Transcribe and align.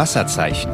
Wasserzeichen. 0.00 0.72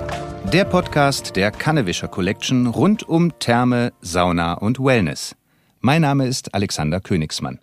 Der 0.53 0.65
Podcast 0.65 1.35
der 1.35 1.51
Kannewischer 1.51 2.07
Collection 2.07 2.69
rund 2.69 3.03
um 3.09 3.37
Therme, 3.41 3.93
Sauna 4.01 4.53
und 4.53 4.79
Wellness. 4.79 5.35
Mein 5.81 6.03
Name 6.03 6.29
ist 6.29 6.55
Alexander 6.55 7.01
Königsmann. 7.01 7.59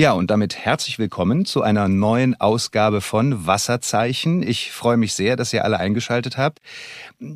Ja, 0.00 0.12
und 0.12 0.30
damit 0.30 0.56
herzlich 0.56 0.98
willkommen 0.98 1.44
zu 1.44 1.60
einer 1.60 1.86
neuen 1.86 2.40
Ausgabe 2.40 3.02
von 3.02 3.46
Wasserzeichen. 3.46 4.42
Ich 4.42 4.72
freue 4.72 4.96
mich 4.96 5.12
sehr, 5.12 5.36
dass 5.36 5.52
ihr 5.52 5.62
alle 5.62 5.78
eingeschaltet 5.78 6.38
habt. 6.38 6.60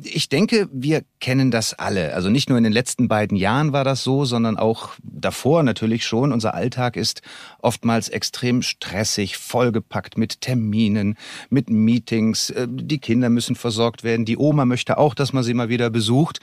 Ich 0.01 0.29
denke, 0.29 0.67
wir 0.71 1.03
kennen 1.19 1.51
das 1.51 1.75
alle. 1.75 2.15
Also 2.15 2.31
nicht 2.31 2.49
nur 2.49 2.57
in 2.57 2.63
den 2.63 2.73
letzten 2.73 3.07
beiden 3.07 3.37
Jahren 3.37 3.71
war 3.71 3.83
das 3.83 4.03
so, 4.03 4.25
sondern 4.25 4.57
auch 4.57 4.93
davor 5.03 5.61
natürlich 5.61 6.07
schon. 6.07 6.31
Unser 6.31 6.55
Alltag 6.55 6.97
ist 6.97 7.21
oftmals 7.59 8.09
extrem 8.09 8.63
stressig, 8.63 9.37
vollgepackt 9.37 10.17
mit 10.17 10.41
Terminen, 10.41 11.19
mit 11.51 11.69
Meetings. 11.69 12.49
Äh, 12.49 12.67
die 12.67 12.97
Kinder 12.97 13.29
müssen 13.29 13.55
versorgt 13.55 14.03
werden. 14.03 14.25
Die 14.25 14.37
Oma 14.37 14.65
möchte 14.65 14.97
auch, 14.97 15.13
dass 15.13 15.33
man 15.33 15.43
sie 15.43 15.53
mal 15.53 15.69
wieder 15.69 15.91
besucht. 15.91 16.39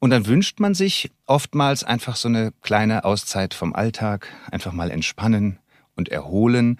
Und 0.00 0.10
dann 0.10 0.26
wünscht 0.26 0.58
man 0.58 0.74
sich 0.74 1.12
oftmals 1.26 1.84
einfach 1.84 2.16
so 2.16 2.26
eine 2.28 2.52
kleine 2.60 3.04
Auszeit 3.04 3.54
vom 3.54 3.72
Alltag, 3.72 4.26
einfach 4.50 4.72
mal 4.72 4.90
entspannen, 4.90 5.60
und 5.96 6.08
erholen. 6.08 6.78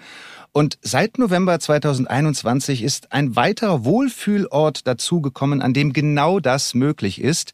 Und 0.53 0.79
seit 0.83 1.19
November 1.19 1.59
2021 1.59 2.83
ist 2.83 3.13
ein 3.13 3.37
weiterer 3.37 3.85
Wohlfühlort 3.85 4.87
dazugekommen, 4.87 5.63
an 5.63 5.73
dem 5.73 5.93
genau 5.93 6.41
das 6.41 6.75
möglich 6.75 7.21
ist. 7.21 7.53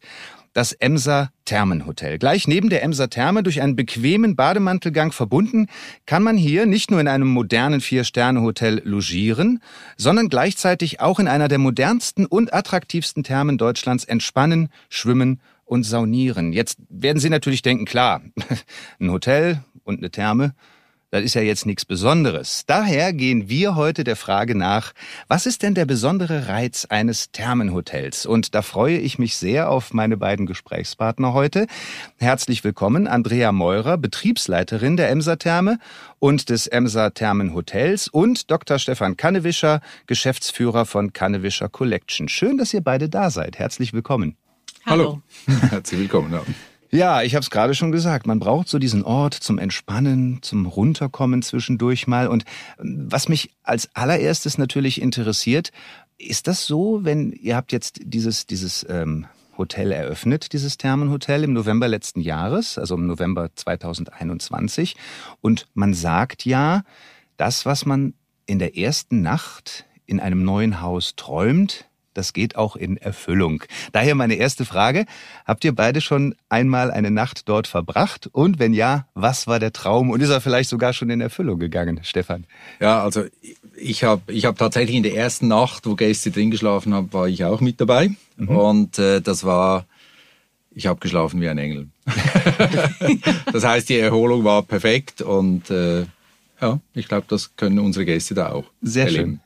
Das 0.53 0.73
Emser 0.73 1.29
Thermenhotel. 1.45 2.17
Gleich 2.17 2.47
neben 2.47 2.69
der 2.69 2.83
Emser 2.83 3.09
Therme 3.09 3.43
durch 3.43 3.61
einen 3.61 3.75
bequemen 3.75 4.35
Bademantelgang 4.35 5.11
verbunden, 5.11 5.67
kann 6.07 6.23
man 6.23 6.37
hier 6.37 6.65
nicht 6.65 6.89
nur 6.91 6.99
in 6.99 7.07
einem 7.07 7.27
modernen 7.27 7.81
Vier-Sterne-Hotel 7.81 8.81
logieren, 8.83 9.61
sondern 9.95 10.27
gleichzeitig 10.27 10.99
auch 10.99 11.19
in 11.19 11.27
einer 11.27 11.47
der 11.47 11.59
modernsten 11.59 12.25
und 12.25 12.53
attraktivsten 12.53 13.23
Thermen 13.23 13.59
Deutschlands 13.59 14.03
entspannen, 14.03 14.69
schwimmen 14.89 15.39
und 15.65 15.83
saunieren. 15.83 16.51
Jetzt 16.51 16.79
werden 16.89 17.19
Sie 17.19 17.29
natürlich 17.29 17.61
denken, 17.61 17.85
klar, 17.85 18.21
ein 18.99 19.11
Hotel 19.11 19.63
und 19.83 19.99
eine 19.99 20.09
Therme, 20.09 20.55
das 21.11 21.23
ist 21.23 21.33
ja 21.33 21.41
jetzt 21.41 21.65
nichts 21.65 21.85
Besonderes. 21.85 22.63
Daher 22.67 23.13
gehen 23.13 23.49
wir 23.49 23.75
heute 23.75 24.03
der 24.03 24.15
Frage 24.15 24.55
nach, 24.55 24.93
was 25.27 25.45
ist 25.45 25.63
denn 25.63 25.73
der 25.73 25.85
besondere 25.85 26.47
Reiz 26.47 26.85
eines 26.85 27.31
Thermenhotels? 27.31 28.25
Und 28.27 28.53
da 28.53 28.61
freue 28.61 28.97
ich 28.97 29.17
mich 29.17 29.35
sehr 29.35 29.71
auf 29.71 29.91
meine 29.93 30.17
beiden 30.17 30.45
Gesprächspartner 30.45 31.33
heute. 31.33 31.65
Herzlich 32.17 32.63
willkommen, 32.63 33.07
Andrea 33.07 33.51
Meurer, 33.51 33.97
Betriebsleiterin 33.97 34.97
der 34.97 35.09
Emser 35.09 35.39
Therme 35.39 35.79
und 36.19 36.49
des 36.49 36.67
Emser 36.67 37.13
Thermenhotels 37.13 38.07
und 38.07 38.51
Dr. 38.51 38.77
Stefan 38.77 39.17
Kannewischer, 39.17 39.81
Geschäftsführer 40.05 40.85
von 40.85 41.11
Kannewischer 41.13 41.69
Collection. 41.69 42.29
Schön, 42.29 42.57
dass 42.57 42.73
ihr 42.73 42.81
beide 42.81 43.09
da 43.09 43.31
seid. 43.31 43.57
Herzlich 43.57 43.93
willkommen. 43.93 44.37
Hallo. 44.85 45.21
Herzlich 45.69 46.01
willkommen. 46.01 46.31
Ja. 46.33 46.43
Ja, 46.91 47.21
ich 47.21 47.35
habe 47.35 47.43
es 47.43 47.51
gerade 47.51 47.75
schon 47.75 47.91
gesagt. 47.91 48.25
Man 48.25 48.39
braucht 48.39 48.67
so 48.67 48.79
diesen 48.79 49.03
Ort 49.03 49.35
zum 49.35 49.59
Entspannen, 49.59 50.39
zum 50.41 50.65
Runterkommen 50.65 51.43
zwischendurch 51.43 52.07
mal. 52.07 52.27
Und 52.27 52.45
ähm, 52.79 53.05
was 53.09 53.29
mich 53.29 53.51
als 53.63 53.89
allererstes 53.95 54.57
natürlich 54.57 55.01
interessiert, 55.01 55.71
ist 56.17 56.47
das 56.47 56.65
so, 56.65 57.03
wenn 57.03 57.31
ihr 57.31 57.55
habt 57.55 57.71
jetzt 57.71 57.99
dieses 58.03 58.47
dieses 58.47 58.85
ähm, 58.89 59.27
Hotel 59.57 59.91
eröffnet, 59.91 60.53
dieses 60.53 60.77
Thermenhotel 60.77 61.43
im 61.43 61.53
November 61.53 61.87
letzten 61.87 62.21
Jahres, 62.21 62.77
also 62.77 62.95
im 62.95 63.05
November 63.05 63.49
2021, 63.53 64.95
und 65.41 65.67
man 65.73 65.93
sagt 65.93 66.45
ja, 66.45 66.83
das, 67.37 67.65
was 67.65 67.85
man 67.85 68.13
in 68.47 68.57
der 68.57 68.77
ersten 68.77 69.21
Nacht 69.21 69.85
in 70.07 70.19
einem 70.19 70.43
neuen 70.43 70.81
Haus 70.81 71.15
träumt, 71.15 71.88
das 72.13 72.33
geht 72.33 72.55
auch 72.55 72.75
in 72.75 72.97
Erfüllung. 72.97 73.63
Daher 73.91 74.15
meine 74.15 74.35
erste 74.35 74.65
Frage. 74.65 75.05
Habt 75.45 75.63
ihr 75.63 75.73
beide 75.73 76.01
schon 76.01 76.35
einmal 76.49 76.91
eine 76.91 77.11
Nacht 77.11 77.47
dort 77.47 77.67
verbracht? 77.67 78.27
Und 78.31 78.59
wenn 78.59 78.73
ja, 78.73 79.07
was 79.13 79.47
war 79.47 79.59
der 79.59 79.73
Traum? 79.73 80.09
Und 80.09 80.21
ist 80.21 80.29
er 80.29 80.41
vielleicht 80.41 80.69
sogar 80.69 80.93
schon 80.93 81.09
in 81.09 81.21
Erfüllung 81.21 81.59
gegangen, 81.59 81.99
Stefan? 82.03 82.45
Ja, 82.79 83.03
also 83.03 83.25
ich 83.75 84.03
habe 84.03 84.31
ich 84.31 84.45
hab 84.45 84.57
tatsächlich 84.57 84.95
in 84.95 85.03
der 85.03 85.15
ersten 85.15 85.47
Nacht, 85.47 85.85
wo 85.85 85.95
Gäste 85.95 86.31
drin 86.31 86.51
geschlafen 86.51 86.93
haben, 86.93 87.11
war 87.13 87.27
ich 87.27 87.43
auch 87.43 87.61
mit 87.61 87.79
dabei. 87.79 88.11
Mhm. 88.37 88.49
Und 88.49 88.99
äh, 88.99 89.21
das 89.21 89.43
war, 89.43 89.85
ich 90.71 90.87
habe 90.87 90.99
geschlafen 90.99 91.41
wie 91.41 91.49
ein 91.49 91.57
Engel. 91.57 91.87
das 93.51 93.63
heißt, 93.63 93.89
die 93.89 93.99
Erholung 93.99 94.43
war 94.43 94.63
perfekt 94.63 95.21
und 95.21 95.69
äh, 95.69 96.05
ja, 96.61 96.79
ich 96.93 97.07
glaube, 97.07 97.25
das 97.29 97.55
können 97.55 97.79
unsere 97.79 98.05
Gäste 98.05 98.33
da 98.33 98.51
auch. 98.51 98.65
Sehr 98.81 99.05
erleben. 99.05 99.23
schön. 99.23 99.39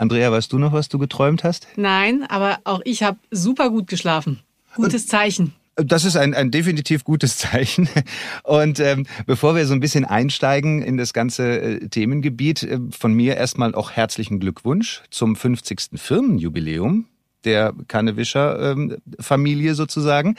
Andrea, 0.00 0.32
weißt 0.32 0.50
du 0.50 0.58
noch, 0.58 0.72
was 0.72 0.88
du 0.88 0.98
geträumt 0.98 1.44
hast? 1.44 1.68
Nein, 1.76 2.24
aber 2.26 2.58
auch 2.64 2.80
ich 2.84 3.02
habe 3.02 3.18
super 3.30 3.68
gut 3.68 3.86
geschlafen. 3.86 4.40
Gutes 4.74 5.06
Zeichen. 5.06 5.52
Das 5.76 6.06
ist 6.06 6.16
ein, 6.16 6.32
ein 6.32 6.50
definitiv 6.50 7.04
gutes 7.04 7.36
Zeichen. 7.36 7.86
Und 8.42 8.80
ähm, 8.80 9.06
bevor 9.26 9.54
wir 9.54 9.66
so 9.66 9.74
ein 9.74 9.80
bisschen 9.80 10.06
einsteigen 10.06 10.80
in 10.80 10.96
das 10.96 11.12
ganze 11.12 11.60
äh, 11.60 11.88
Themengebiet, 11.88 12.62
äh, 12.62 12.78
von 12.90 13.12
mir 13.12 13.36
erstmal 13.36 13.74
auch 13.74 13.90
herzlichen 13.90 14.40
Glückwunsch 14.40 15.02
zum 15.10 15.36
50. 15.36 15.90
Firmenjubiläum 16.00 17.04
der 17.44 17.74
Kannewischer 17.88 18.72
ähm, 18.72 18.96
Familie 19.18 19.74
sozusagen, 19.74 20.36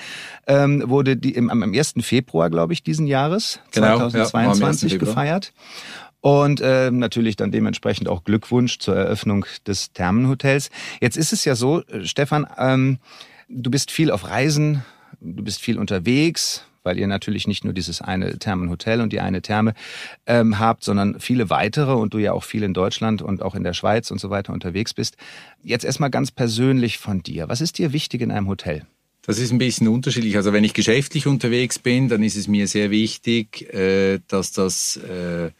ähm, 0.47 0.83
wurde 0.87 1.17
die 1.17 1.33
im, 1.33 1.49
am 1.49 1.63
1. 1.63 1.95
Februar, 2.01 2.49
glaube 2.49 2.73
ich, 2.73 2.83
diesen 2.83 3.07
Jahres, 3.07 3.59
genau, 3.71 3.97
2022 4.09 4.93
ja, 4.93 4.97
gefeiert. 4.97 5.53
Und 6.21 6.61
äh, 6.61 6.91
natürlich 6.91 7.35
dann 7.35 7.51
dementsprechend 7.51 8.07
auch 8.07 8.23
Glückwunsch 8.23 8.77
zur 8.77 8.95
Eröffnung 8.95 9.45
des 9.65 9.91
Thermenhotels. 9.91 10.69
Jetzt 11.01 11.17
ist 11.17 11.33
es 11.33 11.45
ja 11.45 11.55
so, 11.55 11.81
äh, 11.85 12.05
Stefan, 12.05 12.47
ähm, 12.57 12.99
du 13.49 13.71
bist 13.71 13.91
viel 13.91 14.11
auf 14.11 14.29
Reisen, 14.29 14.85
du 15.19 15.43
bist 15.43 15.61
viel 15.61 15.79
unterwegs, 15.79 16.63
weil 16.83 16.97
ihr 16.97 17.07
natürlich 17.07 17.47
nicht 17.47 17.63
nur 17.63 17.73
dieses 17.73 18.01
eine 18.01 18.37
Thermenhotel 18.37 19.01
und 19.01 19.13
die 19.13 19.19
eine 19.19 19.41
Therme 19.41 19.73
ähm, 20.25 20.59
habt, 20.59 20.83
sondern 20.83 21.19
viele 21.19 21.49
weitere 21.49 21.93
und 21.93 22.13
du 22.13 22.17
ja 22.17 22.33
auch 22.33 22.43
viel 22.43 22.63
in 22.63 22.73
Deutschland 22.73 23.21
und 23.21 23.41
auch 23.41 23.55
in 23.55 23.63
der 23.63 23.73
Schweiz 23.73 24.11
und 24.11 24.19
so 24.19 24.29
weiter 24.29 24.53
unterwegs 24.53 24.93
bist. 24.93 25.17
Jetzt 25.63 25.85
erstmal 25.85 26.09
ganz 26.09 26.31
persönlich 26.31 26.97
von 26.97 27.23
dir. 27.23 27.49
Was 27.49 27.61
ist 27.61 27.77
dir 27.77 27.93
wichtig 27.93 28.21
in 28.21 28.31
einem 28.31 28.47
Hotel? 28.47 28.85
Das 29.23 29.37
ist 29.37 29.51
ein 29.51 29.59
bisschen 29.59 29.87
unterschiedlich. 29.87 30.35
Also 30.35 30.51
wenn 30.51 30.63
ich 30.63 30.73
geschäftlich 30.73 31.27
unterwegs 31.27 31.77
bin, 31.77 32.09
dann 32.09 32.23
ist 32.23 32.35
es 32.35 32.47
mir 32.47 32.67
sehr 32.67 32.89
wichtig, 32.89 33.71
äh, 33.73 34.19
dass 34.27 34.51
das 34.51 34.97
äh, 34.97 35.51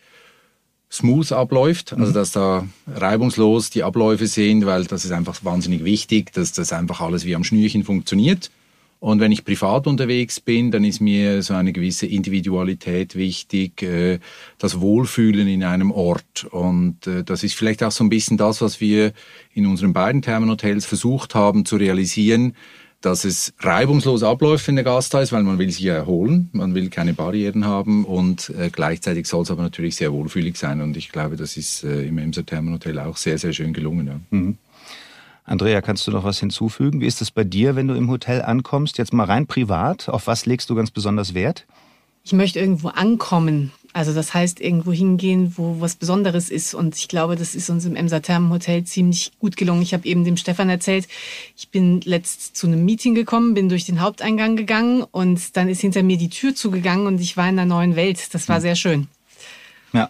smooth 0.92 1.32
abläuft, 1.32 1.94
also 1.94 2.12
mhm. 2.12 2.14
dass 2.14 2.32
da 2.32 2.68
reibungslos 2.88 3.70
die 3.70 3.84
Abläufe 3.84 4.28
sind, 4.28 4.66
weil 4.66 4.84
das 4.86 5.06
ist 5.06 5.12
einfach 5.12 5.44
wahnsinnig 5.44 5.84
wichtig, 5.84 6.34
dass 6.34 6.52
das 6.52 6.74
einfach 6.74 7.00
alles 7.00 7.26
wie 7.26 7.36
am 7.36 7.44
Schnürchen 7.44 7.84
funktioniert. 7.84 8.52
Und 9.00 9.20
wenn 9.20 9.32
ich 9.32 9.46
privat 9.46 9.88
unterwegs 9.88 10.40
bin, 10.40 10.70
dann 10.70 10.84
ist 10.84 11.02
mir 11.02 11.42
so 11.42 11.56
eine 11.56 11.74
gewisse 11.74 12.06
Individualität 12.06 13.16
wichtig, 13.16 13.82
äh, 13.82 14.20
das 14.60 14.80
Wohlfühlen 14.80 15.48
in 15.48 15.64
einem 15.64 15.90
Ort. 15.90 16.44
Und 16.52 17.08
äh, 17.08 17.24
das 17.24 17.44
ist 17.44 17.56
vielleicht 17.56 17.82
auch 17.82 17.92
so 17.92 18.04
ein 18.04 18.10
bisschen 18.10 18.38
das, 18.38 18.62
was 18.62 18.80
wir 18.80 19.14
in 19.56 19.66
unseren 19.66 19.94
beiden 19.94 20.22
Thermenhotels 20.22 20.86
versucht 20.86 21.34
haben 21.34 21.66
zu 21.66 21.78
realisieren, 21.78 22.54
dass 23.02 23.26
es 23.26 23.54
reibungslos 23.60 24.24
abläuft, 24.24 24.68
wenn 24.68 24.76
der 24.76 24.84
Gast 24.84 25.14
da 25.14 25.22
ist, 25.22 25.32
weil 25.32 25.44
man 25.44 25.58
will 25.58 25.72
sich 25.72 25.86
erholen, 25.86 26.50
man 26.54 26.76
will 26.76 26.90
keine 26.90 27.14
Barrieren 27.14 27.66
haben 27.66 28.06
und 28.06 28.52
äh, 28.58 28.70
gleichzeitig 28.70 29.28
soll 29.28 29.44
es 29.44 29.52
aber 29.52 29.64
natürlich 29.64 29.96
sehr 29.96 30.14
wohlfühlig 30.14 30.58
sein 30.58 30.82
und 30.82 30.96
ich 30.96 31.12
glaube, 31.12 31.36
das 31.36 31.58
ist 31.58 31.84
äh, 31.84 32.04
im 32.06 32.18
Emser 32.18 32.46
Thermenhotel 32.46 33.00
auch 33.00 33.18
sehr, 33.18 33.38
sehr 33.38 33.54
schön 33.54 33.74
gelungen. 33.74 34.08
Ja. 34.08 34.20
Mhm. 34.30 34.58
Andrea, 35.44 35.82
kannst 35.82 36.06
du 36.08 36.12
noch 36.12 36.24
was 36.24 36.40
hinzufügen? 36.40 37.02
Wie 37.02 37.08
ist 37.08 37.22
es 37.22 37.32
bei 37.32 37.44
dir, 37.44 37.76
wenn 37.76 37.88
du 37.88 37.96
im 37.96 38.10
Hotel 38.10 38.42
ankommst? 38.42 38.98
Jetzt 38.98 39.12
mal 39.12 39.26
rein 39.26 39.48
privat. 39.48 40.08
Auf 40.08 40.28
was 40.28 40.46
legst 40.46 40.70
du 40.70 40.76
ganz 40.76 40.92
besonders 40.92 41.34
Wert? 41.34 41.66
Ich 42.24 42.34
möchte 42.34 42.60
irgendwo 42.60 42.90
ankommen. 42.90 43.72
Also 43.94 44.14
das 44.14 44.34
heißt, 44.34 44.62
irgendwo 44.62 44.94
hingehen, 44.94 45.54
wo 45.58 45.82
was 45.82 45.96
Besonderes 45.96 46.50
ist. 46.50 46.74
Und 46.74 46.96
ich 46.96 47.08
glaube, 47.08 47.36
das 47.36 47.56
ist 47.56 47.70
uns 47.70 47.86
im 47.86 47.96
Emser 47.96 48.22
Thermenhotel 48.22 48.86
ziemlich 48.86 49.32
gut 49.40 49.58
gelungen. 49.58 49.82
Ich 49.82 49.94
habe 49.94 50.08
eben 50.08 50.24
dem 50.24 50.38
Stefan 50.38 50.70
erzählt, 50.70 51.08
ich 51.58 51.70
bin 51.70 52.00
letzt 52.02 52.56
zu 52.56 52.68
einem 52.68 52.86
Meeting 52.86 53.16
gekommen, 53.16 53.54
bin 53.54 53.68
durch 53.68 53.86
den 53.86 54.00
Haupteingang 54.00 54.56
gegangen 54.56 55.04
und 55.04 55.58
dann 55.58 55.68
ist 55.68 55.82
hinter 55.82 56.04
mir 56.04 56.18
die 56.18 56.30
Tür 56.30 56.56
zugegangen 56.56 57.06
und 57.06 57.20
ich 57.20 57.36
war 57.36 57.50
in 57.50 57.60
einer 57.60 57.66
neuen 57.66 57.96
Welt. 57.96 58.34
Das 58.34 58.48
war 58.48 58.58
hm. 58.58 58.62
sehr 58.62 58.76
schön. 58.76 59.08
Ja. 59.92 60.10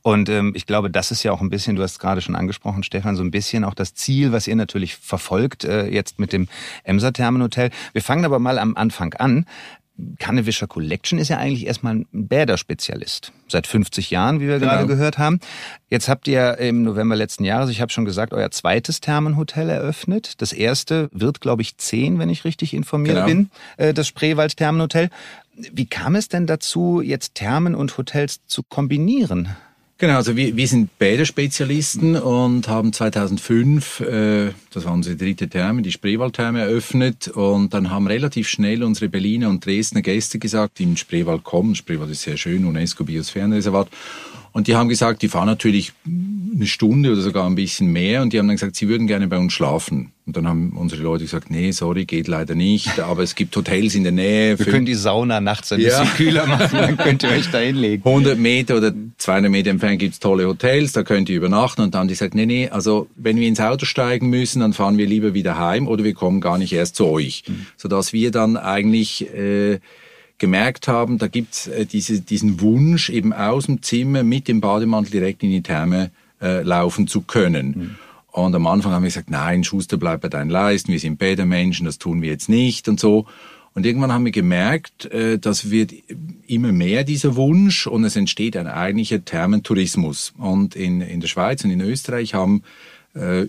Und 0.00 0.30
ähm, 0.30 0.52
ich 0.56 0.64
glaube, 0.64 0.88
das 0.90 1.10
ist 1.10 1.22
ja 1.22 1.32
auch 1.32 1.42
ein 1.42 1.50
bisschen, 1.50 1.76
du 1.76 1.82
hast 1.82 1.98
gerade 1.98 2.22
schon 2.22 2.34
angesprochen, 2.34 2.82
Stefan, 2.82 3.14
so 3.14 3.22
ein 3.22 3.30
bisschen 3.30 3.64
auch 3.64 3.74
das 3.74 3.94
Ziel, 3.94 4.32
was 4.32 4.46
ihr 4.46 4.56
natürlich 4.56 4.96
verfolgt, 4.96 5.64
äh, 5.64 5.88
jetzt 5.88 6.18
mit 6.18 6.32
dem 6.32 6.48
Emser 6.82 7.12
Thermenhotel. 7.12 7.70
Wir 7.92 8.02
fangen 8.02 8.24
aber 8.24 8.38
mal 8.38 8.58
am 8.58 8.74
Anfang 8.74 9.12
an. 9.14 9.44
Kannewischer 10.18 10.66
Collection 10.66 11.18
ist 11.18 11.28
ja 11.28 11.38
eigentlich 11.38 11.66
erstmal 11.66 11.96
ein 11.96 12.06
Bäderspezialist. 12.12 13.32
Seit 13.48 13.66
50 13.66 14.10
Jahren, 14.10 14.40
wie 14.40 14.46
wir 14.46 14.58
genau. 14.58 14.72
gerade 14.72 14.86
gehört 14.86 15.18
haben. 15.18 15.40
Jetzt 15.88 16.08
habt 16.08 16.28
ihr 16.28 16.58
im 16.58 16.82
November 16.82 17.16
letzten 17.16 17.44
Jahres, 17.44 17.70
ich 17.70 17.80
habe 17.80 17.90
schon 17.90 18.04
gesagt, 18.04 18.32
euer 18.32 18.50
zweites 18.50 19.00
Thermenhotel 19.00 19.68
eröffnet. 19.70 20.40
Das 20.40 20.52
erste 20.52 21.08
wird, 21.12 21.40
glaube 21.40 21.62
ich, 21.62 21.78
zehn, 21.78 22.18
wenn 22.18 22.30
ich 22.30 22.44
richtig 22.44 22.74
informiert 22.74 23.16
genau. 23.16 23.26
bin, 23.26 23.50
äh, 23.76 23.92
das 23.92 24.06
Spreewald 24.06 24.56
Thermenhotel. 24.56 25.10
Wie 25.54 25.86
kam 25.86 26.14
es 26.14 26.28
denn 26.28 26.46
dazu, 26.46 27.00
jetzt 27.00 27.34
Thermen 27.34 27.74
und 27.74 27.98
Hotels 27.98 28.40
zu 28.46 28.62
kombinieren? 28.62 29.48
Genau, 30.00 30.14
also 30.14 30.36
wir, 30.36 30.56
wir 30.56 30.68
sind 30.68 30.96
Bäderspezialisten 31.00 32.14
und 32.14 32.68
haben 32.68 32.92
2005, 32.92 34.00
äh, 34.00 34.50
das 34.72 34.84
war 34.84 34.92
unsere 34.92 35.16
dritte 35.16 35.48
Therme, 35.48 35.82
die 35.82 35.92
Spreewaldtherme 35.92 36.60
eröffnet 36.60 37.28
und 37.28 37.74
dann 37.74 37.90
haben 37.90 38.06
relativ 38.06 38.48
schnell 38.48 38.82
unsere 38.82 39.08
Berliner 39.08 39.48
und 39.48 39.64
Dresdner 39.64 40.02
Gäste 40.02 40.38
gesagt, 40.38 40.78
die 40.78 40.84
in 40.84 40.96
Spreewald 40.96 41.44
kommen, 41.44 41.74
Spreewald 41.74 42.10
ist 42.10 42.22
sehr 42.22 42.36
schön, 42.36 42.64
UNESCO 42.64 43.04
Biosphärenreservat, 43.04 43.88
und 44.52 44.66
die 44.66 44.74
haben 44.74 44.88
gesagt, 44.88 45.22
die 45.22 45.28
fahren 45.28 45.46
natürlich 45.46 45.92
eine 46.04 46.66
Stunde 46.66 47.12
oder 47.12 47.20
sogar 47.20 47.46
ein 47.46 47.54
bisschen 47.54 47.92
mehr 47.92 48.22
und 48.22 48.32
die 48.32 48.38
haben 48.38 48.48
dann 48.48 48.56
gesagt, 48.56 48.76
sie 48.76 48.88
würden 48.88 49.06
gerne 49.06 49.28
bei 49.28 49.38
uns 49.38 49.52
schlafen. 49.52 50.12
Und 50.26 50.36
dann 50.36 50.46
haben 50.46 50.72
unsere 50.76 51.02
Leute 51.02 51.24
gesagt, 51.24 51.50
nee, 51.50 51.70
sorry, 51.70 52.04
geht 52.04 52.28
leider 52.28 52.54
nicht, 52.54 52.98
aber 53.00 53.22
es 53.22 53.34
gibt 53.34 53.56
Hotels 53.56 53.94
in 53.94 54.02
der 54.02 54.12
Nähe. 54.12 54.58
Wir 54.58 54.66
können 54.66 54.84
die 54.84 54.94
Sauna 54.94 55.40
nachts 55.40 55.72
ein 55.72 55.78
bisschen 55.78 56.04
ja. 56.04 56.10
kühler 56.16 56.46
machen, 56.46 56.70
dann 56.72 56.96
könnt 56.96 57.22
ihr 57.22 57.30
euch 57.30 57.50
da 57.50 57.58
hinlegen. 57.58 58.02
100 58.04 58.38
Meter 58.38 58.76
oder 58.76 58.92
200 59.16 59.50
Meter 59.50 59.70
entfernt 59.70 60.00
gibt's 60.00 60.18
tolle 60.18 60.46
Hotels, 60.46 60.92
da 60.92 61.02
könnt 61.02 61.30
ihr 61.30 61.36
übernachten. 61.36 61.80
Und 61.82 61.94
dann 61.94 62.00
haben 62.00 62.08
die 62.08 62.14
gesagt, 62.14 62.34
nee, 62.34 62.44
nee, 62.44 62.68
also 62.68 63.08
wenn 63.16 63.36
wir 63.36 63.48
ins 63.48 63.60
Auto 63.60 63.86
steigen 63.86 64.28
müssen, 64.28 64.60
dann 64.68 64.74
fahren 64.74 64.98
wir 64.98 65.06
lieber 65.06 65.34
wieder 65.34 65.58
heim 65.58 65.88
oder 65.88 66.04
wir 66.04 66.14
kommen 66.14 66.40
gar 66.40 66.58
nicht 66.58 66.72
erst 66.72 66.96
zu 66.96 67.06
euch. 67.06 67.44
Mhm. 67.46 67.66
Sodass 67.76 68.12
wir 68.12 68.30
dann 68.30 68.56
eigentlich... 68.56 69.32
Äh, 69.34 69.80
gemerkt 70.38 70.88
haben, 70.88 71.18
da 71.18 71.26
gibt's 71.26 71.66
äh, 71.66 71.84
diese, 71.84 72.20
diesen 72.20 72.60
Wunsch, 72.60 73.10
eben 73.10 73.32
aus 73.32 73.66
dem 73.66 73.82
Zimmer 73.82 74.22
mit 74.22 74.48
dem 74.48 74.60
Bademantel 74.60 75.10
direkt 75.10 75.42
in 75.42 75.50
die 75.50 75.62
Therme 75.62 76.10
äh, 76.40 76.62
laufen 76.62 77.08
zu 77.08 77.22
können. 77.22 77.66
Mhm. 77.66 77.96
Und 78.30 78.54
am 78.54 78.66
Anfang 78.68 78.92
haben 78.92 79.02
wir 79.02 79.08
gesagt, 79.08 79.30
nein, 79.30 79.64
Schuster, 79.64 79.96
bleib 79.96 80.20
bei 80.20 80.28
deinen 80.28 80.50
Leisten, 80.50 80.92
wir 80.92 81.00
sind 81.00 81.18
Bädermenschen, 81.18 81.86
das 81.86 81.98
tun 81.98 82.22
wir 82.22 82.30
jetzt 82.30 82.48
nicht 82.48 82.88
und 82.88 83.00
so. 83.00 83.26
Und 83.74 83.84
irgendwann 83.84 84.12
haben 84.12 84.24
wir 84.24 84.32
gemerkt, 84.32 85.06
äh, 85.06 85.38
dass 85.38 85.70
wird 85.70 85.92
immer 86.46 86.72
mehr 86.72 87.04
dieser 87.04 87.36
Wunsch 87.36 87.86
und 87.86 88.04
es 88.04 88.16
entsteht 88.16 88.56
ein 88.56 88.68
eigentlicher 88.68 89.24
Thermentourismus. 89.24 90.34
Und 90.38 90.76
in, 90.76 91.00
in 91.00 91.20
der 91.20 91.28
Schweiz 91.28 91.64
und 91.64 91.70
in 91.70 91.80
Österreich 91.80 92.34
haben 92.34 92.62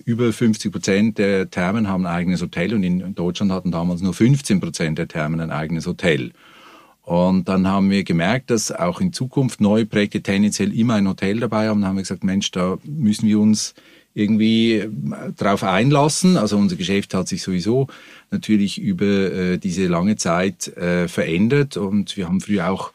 über 0.06 0.34
50 0.34 0.72
Prozent 0.72 1.18
der 1.18 1.50
Thermen 1.50 1.88
haben 1.88 2.06
ein 2.06 2.14
eigenes 2.14 2.42
Hotel 2.42 2.74
und 2.74 2.84
in 2.84 3.14
Deutschland 3.14 3.52
hatten 3.52 3.72
damals 3.72 4.02
nur 4.02 4.14
15 4.14 4.60
Prozent 4.60 4.98
der 4.98 5.08
Thermen 5.08 5.40
ein 5.40 5.52
eigenes 5.52 5.86
Hotel. 5.86 6.32
Und 7.10 7.50
dann 7.50 7.68
haben 7.68 7.90
wir 7.90 8.04
gemerkt, 8.04 8.52
dass 8.52 8.72
auch 8.72 9.02
in 9.02 9.14
Zukunft 9.14 9.62
neue 9.62 9.88
Projekte 9.88 10.22
tendenziell 10.22 10.72
immer 10.78 10.94
ein 10.94 11.08
Hotel 11.08 11.40
dabei 11.40 11.68
haben. 11.68 11.82
Dann 11.82 11.90
haben 11.90 11.96
wir 11.96 12.04
gesagt, 12.04 12.24
Mensch, 12.24 12.52
da 12.52 12.78
müssen 12.84 13.28
wir 13.28 13.40
uns 13.40 13.74
irgendwie 14.14 14.76
äh, 14.76 14.90
drauf 15.36 15.64
einlassen. 15.64 16.38
Also 16.38 16.58
unser 16.58 16.76
Geschäft 16.76 17.16
hat 17.16 17.28
sich 17.28 17.42
sowieso 17.42 17.88
natürlich 18.30 18.80
über 18.80 19.06
äh, 19.06 19.58
diese 19.58 19.88
lange 19.88 20.18
Zeit 20.18 20.68
äh, 20.78 21.08
verändert 21.08 21.78
und 21.78 22.16
wir 22.16 22.28
haben 22.28 22.42
früher 22.42 22.70
auch 22.70 22.92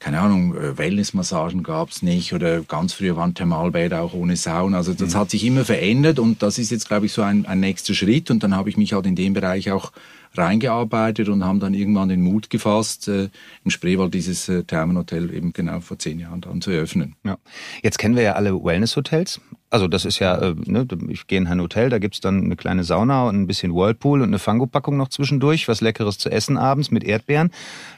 keine 0.00 0.20
Ahnung, 0.20 0.56
äh, 0.56 0.78
Wellnessmassagen 0.78 1.62
gab's 1.62 2.02
nicht 2.02 2.32
oder 2.32 2.62
ganz 2.62 2.94
früher 2.94 3.16
waren 3.16 3.34
Thermalbäder 3.34 4.00
auch 4.00 4.14
ohne 4.14 4.34
Sauna. 4.34 4.78
Also 4.78 4.94
das 4.94 5.14
mhm. 5.14 5.18
hat 5.18 5.30
sich 5.30 5.44
immer 5.44 5.66
verändert 5.66 6.18
und 6.18 6.42
das 6.42 6.58
ist 6.58 6.70
jetzt, 6.70 6.88
glaube 6.88 7.06
ich, 7.06 7.12
so 7.12 7.22
ein, 7.22 7.44
ein 7.44 7.60
nächster 7.60 7.92
Schritt. 7.92 8.30
Und 8.30 8.42
dann 8.42 8.56
habe 8.56 8.70
ich 8.70 8.78
mich 8.78 8.94
halt 8.94 9.04
in 9.04 9.14
dem 9.14 9.34
Bereich 9.34 9.70
auch 9.70 9.92
reingearbeitet 10.34 11.28
und 11.28 11.44
haben 11.44 11.60
dann 11.60 11.74
irgendwann 11.74 12.08
den 12.08 12.22
Mut 12.22 12.48
gefasst, 12.48 13.08
äh, 13.08 13.28
im 13.64 13.70
Spreewald 13.70 14.14
dieses 14.14 14.48
äh, 14.48 14.64
Thermenhotel 14.64 15.34
eben 15.34 15.52
genau 15.52 15.80
vor 15.80 15.98
zehn 15.98 16.18
Jahren 16.18 16.40
dann 16.40 16.62
zu 16.62 16.70
eröffnen. 16.70 17.16
Ja. 17.24 17.36
Jetzt 17.82 17.98
kennen 17.98 18.16
wir 18.16 18.22
ja 18.22 18.32
alle 18.32 18.54
Wellness-Hotels. 18.54 19.40
Also 19.70 19.86
das 19.86 20.04
ist 20.04 20.18
ja, 20.18 20.36
äh, 20.36 20.54
ne, 20.66 20.86
ich 21.08 21.28
gehe 21.28 21.38
in 21.38 21.46
ein 21.46 21.60
Hotel, 21.60 21.90
da 21.90 21.98
gibt's 21.98 22.20
dann 22.20 22.42
eine 22.42 22.56
kleine 22.56 22.82
Sauna 22.82 23.28
und 23.28 23.40
ein 23.40 23.46
bisschen 23.46 23.72
Whirlpool 23.72 24.20
und 24.20 24.28
eine 24.28 24.40
Fango-Packung 24.40 24.96
noch 24.96 25.08
zwischendurch, 25.08 25.68
was 25.68 25.80
Leckeres 25.80 26.18
zu 26.18 26.28
essen 26.28 26.58
abends 26.58 26.90
mit 26.90 27.04
Erdbeeren, 27.04 27.52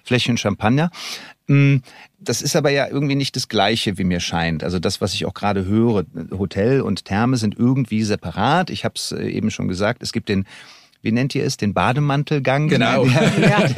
Fläschchen 0.05 0.37
Champagner. 0.37 0.91
Mm, 1.47 1.77
das 2.19 2.43
ist 2.43 2.57
aber 2.57 2.71
ja 2.71 2.89
irgendwie 2.89 3.15
nicht 3.15 3.37
das 3.37 3.49
Gleiche, 3.49 3.97
wie 3.97 4.05
mir 4.05 4.21
scheint. 4.21 4.63
Also 4.63 4.79
das, 4.79 5.01
was 5.01 5.15
ich 5.15 5.25
auch 5.25 5.35
gerade 5.35 5.65
höre, 5.65 6.05
Hotel 6.31 6.83
und 6.83 7.07
Therme 7.07 7.39
sind 7.39 7.59
irgendwie 7.59 8.03
separat. 8.03 8.69
Ich 8.69 8.85
habe 8.85 8.95
es 8.97 9.13
äh, 9.13 9.27
eben 9.29 9.51
schon 9.51 9.67
gesagt, 9.67 10.03
es 10.03 10.13
gibt 10.13 10.29
den 10.29 10.45
wie 11.03 11.13
nennt 11.13 11.35
ihr 11.35 11.45
es, 11.45 11.57
den 11.57 11.75
Bademantelgang? 11.75 12.69
Genau. 12.69 13.07
Ja, 13.43 13.69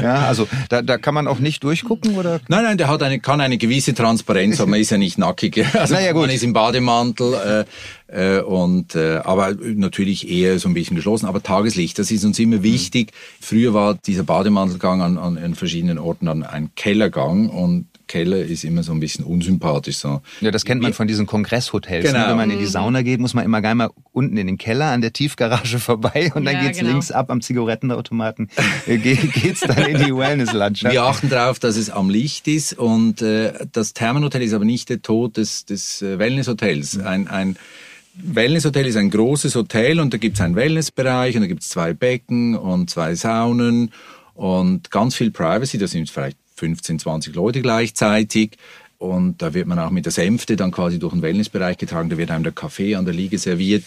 ja 0.00 0.14
also 0.26 0.48
da, 0.68 0.80
da 0.82 0.96
kann 0.96 1.14
man 1.14 1.28
auch 1.28 1.38
nicht 1.38 1.62
durchgucken, 1.64 2.16
oder? 2.16 2.40
Nein, 2.48 2.64
nein, 2.64 2.78
der 2.78 2.88
hat 2.88 3.02
eine, 3.02 3.20
kann 3.20 3.40
eine 3.40 3.58
gewisse 3.58 3.94
Transparenz, 3.94 4.60
aber 4.60 4.70
man 4.70 4.80
ist 4.80 4.90
ja 4.90 4.98
nicht 4.98 5.18
nackig. 5.18 5.64
Also 5.74 5.94
naja, 5.94 6.12
gut. 6.12 6.22
man 6.22 6.30
ist 6.30 6.44
im 6.44 6.52
Bademantel 6.52 7.66
äh, 8.08 8.36
äh, 8.38 8.40
und 8.40 8.94
äh, 8.94 9.16
aber 9.16 9.54
natürlich 9.74 10.30
eher 10.30 10.58
so 10.58 10.68
ein 10.68 10.74
bisschen 10.74 10.96
geschlossen. 10.96 11.26
Aber 11.26 11.42
Tageslicht, 11.42 11.98
das 11.98 12.10
ist 12.10 12.24
uns 12.24 12.38
immer 12.38 12.62
wichtig. 12.62 13.12
Früher 13.40 13.74
war 13.74 13.94
dieser 13.94 14.22
Bademantelgang 14.22 15.02
an, 15.02 15.18
an, 15.18 15.38
an 15.38 15.54
verschiedenen 15.54 15.98
Orten 15.98 16.26
dann 16.26 16.42
ein 16.42 16.70
Kellergang 16.74 17.48
und 17.48 17.86
Keller 18.12 18.44
ist 18.44 18.62
immer 18.62 18.82
so 18.82 18.92
ein 18.92 19.00
bisschen 19.00 19.24
unsympathisch. 19.24 19.96
So. 19.96 20.20
Ja, 20.42 20.50
das 20.50 20.66
kennt 20.66 20.82
man 20.82 20.92
von 20.92 21.08
diesen 21.08 21.24
Kongresshotels. 21.24 22.04
Ne? 22.04 22.12
Genau. 22.12 22.28
Wenn 22.28 22.36
man 22.36 22.50
in 22.50 22.58
die 22.58 22.66
Sauna 22.66 23.00
geht, 23.00 23.20
muss 23.20 23.32
man 23.32 23.42
immer 23.42 23.62
gleich 23.62 23.74
mal 23.74 23.88
unten 24.12 24.36
in 24.36 24.46
den 24.46 24.58
Keller 24.58 24.90
an 24.90 25.00
der 25.00 25.14
Tiefgarage 25.14 25.78
vorbei 25.78 26.30
und 26.34 26.44
dann 26.44 26.56
ja, 26.56 26.62
geht's 26.64 26.78
genau. 26.78 26.90
links 26.90 27.10
ab 27.10 27.30
am 27.30 27.40
Zigarettenautomaten, 27.40 28.50
äh, 28.86 28.98
geht's 28.98 29.60
dann 29.60 29.78
in 29.86 30.04
die 30.04 30.14
Wellnesslandschaft. 30.14 30.92
Wir 30.92 31.04
achten 31.04 31.30
darauf, 31.30 31.58
dass 31.58 31.78
es 31.78 31.88
am 31.88 32.10
Licht 32.10 32.46
ist 32.48 32.78
und 32.78 33.22
äh, 33.22 33.54
das 33.72 33.94
Thermenhotel 33.94 34.42
ist 34.42 34.52
aber 34.52 34.66
nicht 34.66 34.90
der 34.90 35.00
Tod 35.00 35.38
des, 35.38 35.64
des 35.64 36.02
äh, 36.02 36.18
Wellnesshotels. 36.18 36.98
Mhm. 36.98 37.06
Ein, 37.06 37.28
ein 37.28 37.56
Wellnesshotel 38.14 38.84
ist 38.84 38.96
ein 38.96 39.08
großes 39.08 39.54
Hotel 39.54 40.00
und 40.00 40.12
da 40.12 40.18
gibt 40.18 40.36
es 40.36 40.42
einen 40.42 40.54
Wellnessbereich 40.54 41.34
und 41.34 41.40
da 41.40 41.46
gibt 41.46 41.62
es 41.62 41.70
zwei 41.70 41.94
Becken 41.94 42.56
und 42.56 42.90
zwei 42.90 43.14
Saunen 43.14 43.90
und 44.34 44.90
ganz 44.90 45.14
viel 45.14 45.30
Privacy. 45.30 45.78
Da 45.78 45.86
sind 45.86 46.10
vielleicht 46.10 46.36
15, 46.62 47.00
20 47.00 47.34
Leute 47.34 47.60
gleichzeitig. 47.60 48.52
Und 48.98 49.42
da 49.42 49.52
wird 49.52 49.66
man 49.66 49.80
auch 49.80 49.90
mit 49.90 50.04
der 50.04 50.12
Sänfte 50.12 50.54
dann 50.54 50.70
quasi 50.70 51.00
durch 51.00 51.12
den 51.12 51.22
Wellnessbereich 51.22 51.76
getragen. 51.76 52.08
Da 52.08 52.18
wird 52.18 52.30
einem 52.30 52.44
der 52.44 52.52
Kaffee 52.52 52.94
an 52.94 53.04
der 53.04 53.12
Liege 53.12 53.36
serviert. 53.36 53.82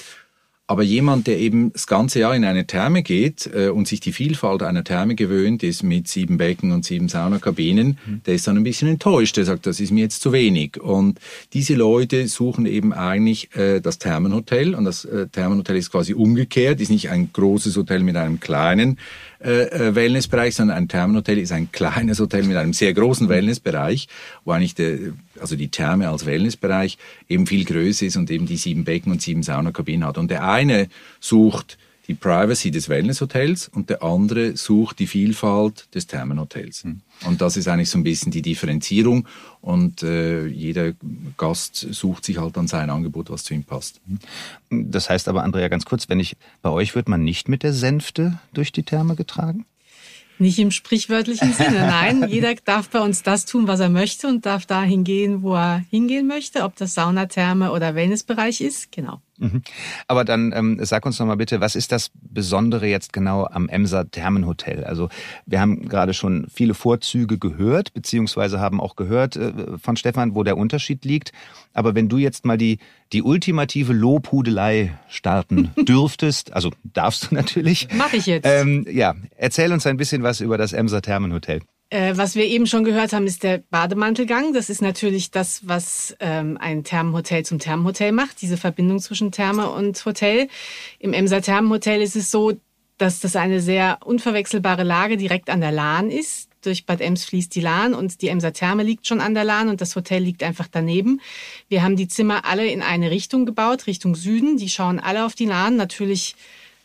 Aber 0.68 0.83
jemand, 0.83 1.27
der 1.27 1.38
eben 1.38 1.72
das 1.72 1.86
ganze 1.86 2.19
Jahr 2.19 2.36
in 2.36 2.44
eine 2.44 2.66
Therme 2.66 3.04
geht 3.04 3.50
äh, 3.54 3.69
und 3.69 3.88
sich 3.88 4.00
die 4.00 4.12
Vielfalt 4.12 4.63
einer 4.63 4.83
Therme 4.83 5.13
gewöhnt 5.13 5.62
ist 5.62 5.83
mit 5.83 6.07
sieben 6.07 6.38
Becken 6.38 6.72
und 6.72 6.83
sieben 6.83 7.07
Saunakabinen, 7.07 8.00
mhm. 8.04 8.22
der 8.25 8.33
ist 8.33 8.48
dann 8.48 8.57
ein 8.57 8.63
bisschen 8.63 8.89
enttäuscht. 8.89 9.38
Der 9.38 9.45
sagt, 9.45 9.68
das 9.68 9.80
ist 9.80 9.92
mir 9.92 10.01
jetzt 10.01 10.22
zu 10.22 10.33
wenig. 10.33 10.81
Und 10.81 11.19
diese 11.54 11.75
Leute 11.75 12.27
suchen 12.27 12.66
eben 12.66 12.92
eigentlich 12.94 13.56
äh, 13.56 13.80
das 13.80 14.00
Thermenhotel. 14.00 14.74
Und 14.74 14.86
das 14.86 15.06
äh, 15.06 15.27
Thermenhotel 15.27 15.77
ist 15.77 15.92
quasi 15.92 16.13
umgekehrt, 16.13 16.81
ist 16.81 16.89
nicht 16.89 17.10
ein 17.12 17.30
großes 17.31 17.77
Hotel 17.77 18.01
mit 18.01 18.18
einem 18.18 18.39
kleinen 18.39 18.98
äh, 19.44 19.64
äh, 19.64 19.96
Wellnessbereich, 19.96 20.56
sondern 20.56 20.78
ein 20.78 20.88
Thermenhotel 20.88 21.38
ist 21.38 21.52
ein 21.52 21.72
kleines 21.72 22.20
Hotel 22.20 22.44
mit 22.44 22.58
einem 22.58 22.74
sehr 22.74 22.94
großen 22.94 23.30
Wellnessbereich, 23.30 24.08
wo 24.44 24.51
eigentlich 24.51 24.75
der, 24.75 24.98
also 25.39 25.56
die 25.56 25.70
Therme 25.70 26.10
als 26.10 26.25
Wellnessbereich 26.25 26.98
eben 27.27 27.48
viel 27.48 27.65
größer 27.65 28.06
ist 28.06 28.18
und 28.18 28.32
eben 28.32 28.46
die 28.46 28.58
sieben 28.58 28.84
Becken 28.84 29.12
und 29.12 29.22
sieben 29.22 29.44
Saunakabinen 29.44 30.08
hat. 30.08 30.18
Und 30.18 30.32
der 30.32 30.48
eine 30.48 30.88
sucht 31.20 31.77
die 32.08 32.14
Privacy 32.14 32.72
des 32.72 32.88
Wellnesshotels 32.88 33.68
und 33.70 33.90
der 33.90 34.04
andere 34.04 34.56
sucht 34.56 35.00
die 35.00 35.08
Vielfalt 35.08 35.94
des 35.96 36.08
Thermenhotels. 36.08 36.84
Mhm. 36.84 37.02
Und 37.26 37.42
das 37.42 37.58
ist 37.58 37.68
eigentlich 37.68 37.90
so 37.90 37.98
ein 37.98 38.04
bisschen 38.04 38.32
die 38.32 38.42
Differenzierung 38.42 39.28
und 39.62 40.04
äh, 40.04 40.46
jeder 40.46 40.94
Gast 41.38 41.76
sucht 41.76 42.26
sich 42.26 42.38
halt 42.38 42.58
dann 42.58 42.68
sein 42.68 42.90
Angebot, 42.90 43.30
was 43.30 43.44
zu 43.44 43.54
ihm 43.54 43.64
passt. 43.64 44.02
Mhm. 44.06 44.92
Das 44.92 45.10
heißt 45.10 45.28
aber, 45.28 45.44
Andrea, 45.44 45.68
ganz 45.68 45.86
kurz, 45.86 46.10
wenn 46.10 46.20
ich 46.20 46.38
bei 46.62 46.70
euch 46.70 46.96
wird 46.96 47.10
man 47.10 47.24
nicht 47.24 47.50
mit 47.50 47.64
der 47.64 47.74
Sänfte 47.74 48.40
durch 48.54 48.72
die 48.72 48.84
Therme 48.84 49.16
getragen? 49.16 49.66
Nicht 50.38 50.60
im 50.60 50.72
sprichwörtlichen 50.72 51.54
Sinne, 51.54 51.80
nein. 51.80 52.28
Jeder 52.30 52.54
darf 52.56 52.90
bei 52.90 53.00
uns 53.00 53.24
das 53.24 53.46
tun, 53.46 53.68
was 53.68 53.80
er 53.80 53.90
möchte 53.90 54.28
und 54.28 54.46
darf 54.46 54.66
dahin 54.66 55.06
gehen, 55.06 55.44
wo 55.44 55.56
er 55.56 55.84
hingehen 55.90 56.28
möchte, 56.28 56.64
ob 56.64 56.76
das 56.76 56.94
Sauna, 56.94 57.28
Therme 57.28 57.72
oder 57.72 57.96
Wellnessbereich 57.96 58.60
ist. 58.60 58.92
Genau. 58.92 59.22
Mhm. 59.38 59.62
Aber 60.08 60.24
dann 60.24 60.54
ähm, 60.56 60.80
sag 60.82 61.06
uns 61.06 61.20
noch 61.20 61.25
mal 61.25 61.36
bitte, 61.36 61.62
was 61.62 61.75
ist 61.75 61.92
das 61.92 62.12
Besondere 62.13 62.88
jetzt 62.88 63.13
genau 63.13 63.46
am 63.46 63.68
Emser 63.70 64.10
Thermenhotel? 64.10 64.84
Also 64.84 65.10
wir 65.46 65.60
haben 65.60 65.88
gerade 65.88 66.13
schon 66.13 66.48
viele 66.54 66.74
Vorzüge 66.74 67.38
gehört, 67.38 67.94
beziehungsweise 67.94 68.60
haben 68.60 68.80
auch 68.80 68.96
gehört 68.96 69.36
äh, 69.36 69.77
von 69.77 69.98
Stefan, 69.98 70.36
wo 70.36 70.44
der 70.44 70.58
Unterschied 70.58 71.06
liegt. 71.06 71.32
Aber 71.74 71.96
wenn 71.96 72.10
du 72.10 72.18
jetzt 72.18 72.46
mal 72.46 72.58
die, 72.58 72.80
die 73.12 73.22
ultimative 73.22 73.94
Lobhudelei 73.94 74.98
starten 75.10 75.72
dürftest, 75.77 76.54
also 76.54 76.72
darfst 76.84 77.32
du 77.32 77.36
natürlich. 77.36 77.88
Mach 77.94 78.13
ich 78.13 78.25
jetzt. 78.25 78.46
Ähm, 78.46 78.86
ja, 78.89 79.15
erzähl 79.36 79.72
uns 79.74 79.86
ein 79.86 79.98
bisschen 79.98 80.24
was 80.24 80.39
über 80.39 80.58
das 80.58 80.74
Emser 80.74 81.01
Thermenhotel. 81.01 81.62
Äh, 81.92 82.18
was 82.18 82.36
wir 82.36 82.46
eben 82.46 82.65
schon 82.65 82.84
gehört 82.84 83.13
haben, 83.13 83.27
ist 83.27 83.44
der 83.44 83.60
Bademantelgang. 83.70 84.54
Das 84.54 84.70
ist 84.70 84.82
natürlich 84.82 85.32
das, 85.32 85.68
was 85.68 86.15
ähm, 86.20 86.58
ein 86.60 86.84
Thermenhotel 86.84 87.46
zum 87.46 87.60
Thermenhotel 87.60 88.12
macht, 88.12 88.42
diese 88.42 88.58
Verbindung 88.58 89.00
zwischen 89.00 89.32
Therme 89.32 89.70
und 89.70 90.04
Hotel. 90.06 90.48
Im 91.00 91.13
Emser 91.13 91.42
Thermenhotel 91.42 92.01
ist 92.01 92.15
es 92.15 92.32
so, 92.32 92.54
dass 92.98 93.20
das 93.20 93.36
eine 93.36 93.62
sehr 93.62 94.00
unverwechselbare 94.04 94.84
Lage 94.84 95.18
direkt 95.18 95.50
an 95.50 95.62
der 95.62 95.72
Lahn 95.72 96.10
ist. 96.10 96.50
Durch 96.62 96.88
Bad 96.88 97.01
Ems 97.01 97.25
fließt 97.25 97.54
die 97.54 97.62
Lahn 97.62 97.94
und 97.94 98.22
die 98.22 98.30
Emser 98.30 98.51
Therme 98.51 98.82
liegt 98.82 99.06
schon 99.06 99.22
an 99.22 99.36
der 99.36 99.44
Lahn 99.44 99.70
und 99.70 99.82
das 99.82 99.96
Hotel 99.96 100.24
liegt 100.24 100.42
einfach 100.42 100.68
daneben. 100.72 101.22
Wir 101.70 101.84
haben 101.84 101.96
die 101.96 102.08
Zimmer 102.08 102.46
alle 102.46 102.65
in 102.65 102.82
eine 102.82 103.12
Richtung 103.12 103.46
gebaut, 103.46 103.86
Richtung 103.86 104.15
Süden. 104.15 104.58
Die 104.58 104.70
schauen 104.70 105.00
alle 105.00 105.25
auf 105.25 105.36
die 105.36 105.46
Lahn. 105.46 105.75
Natürlich 105.75 106.36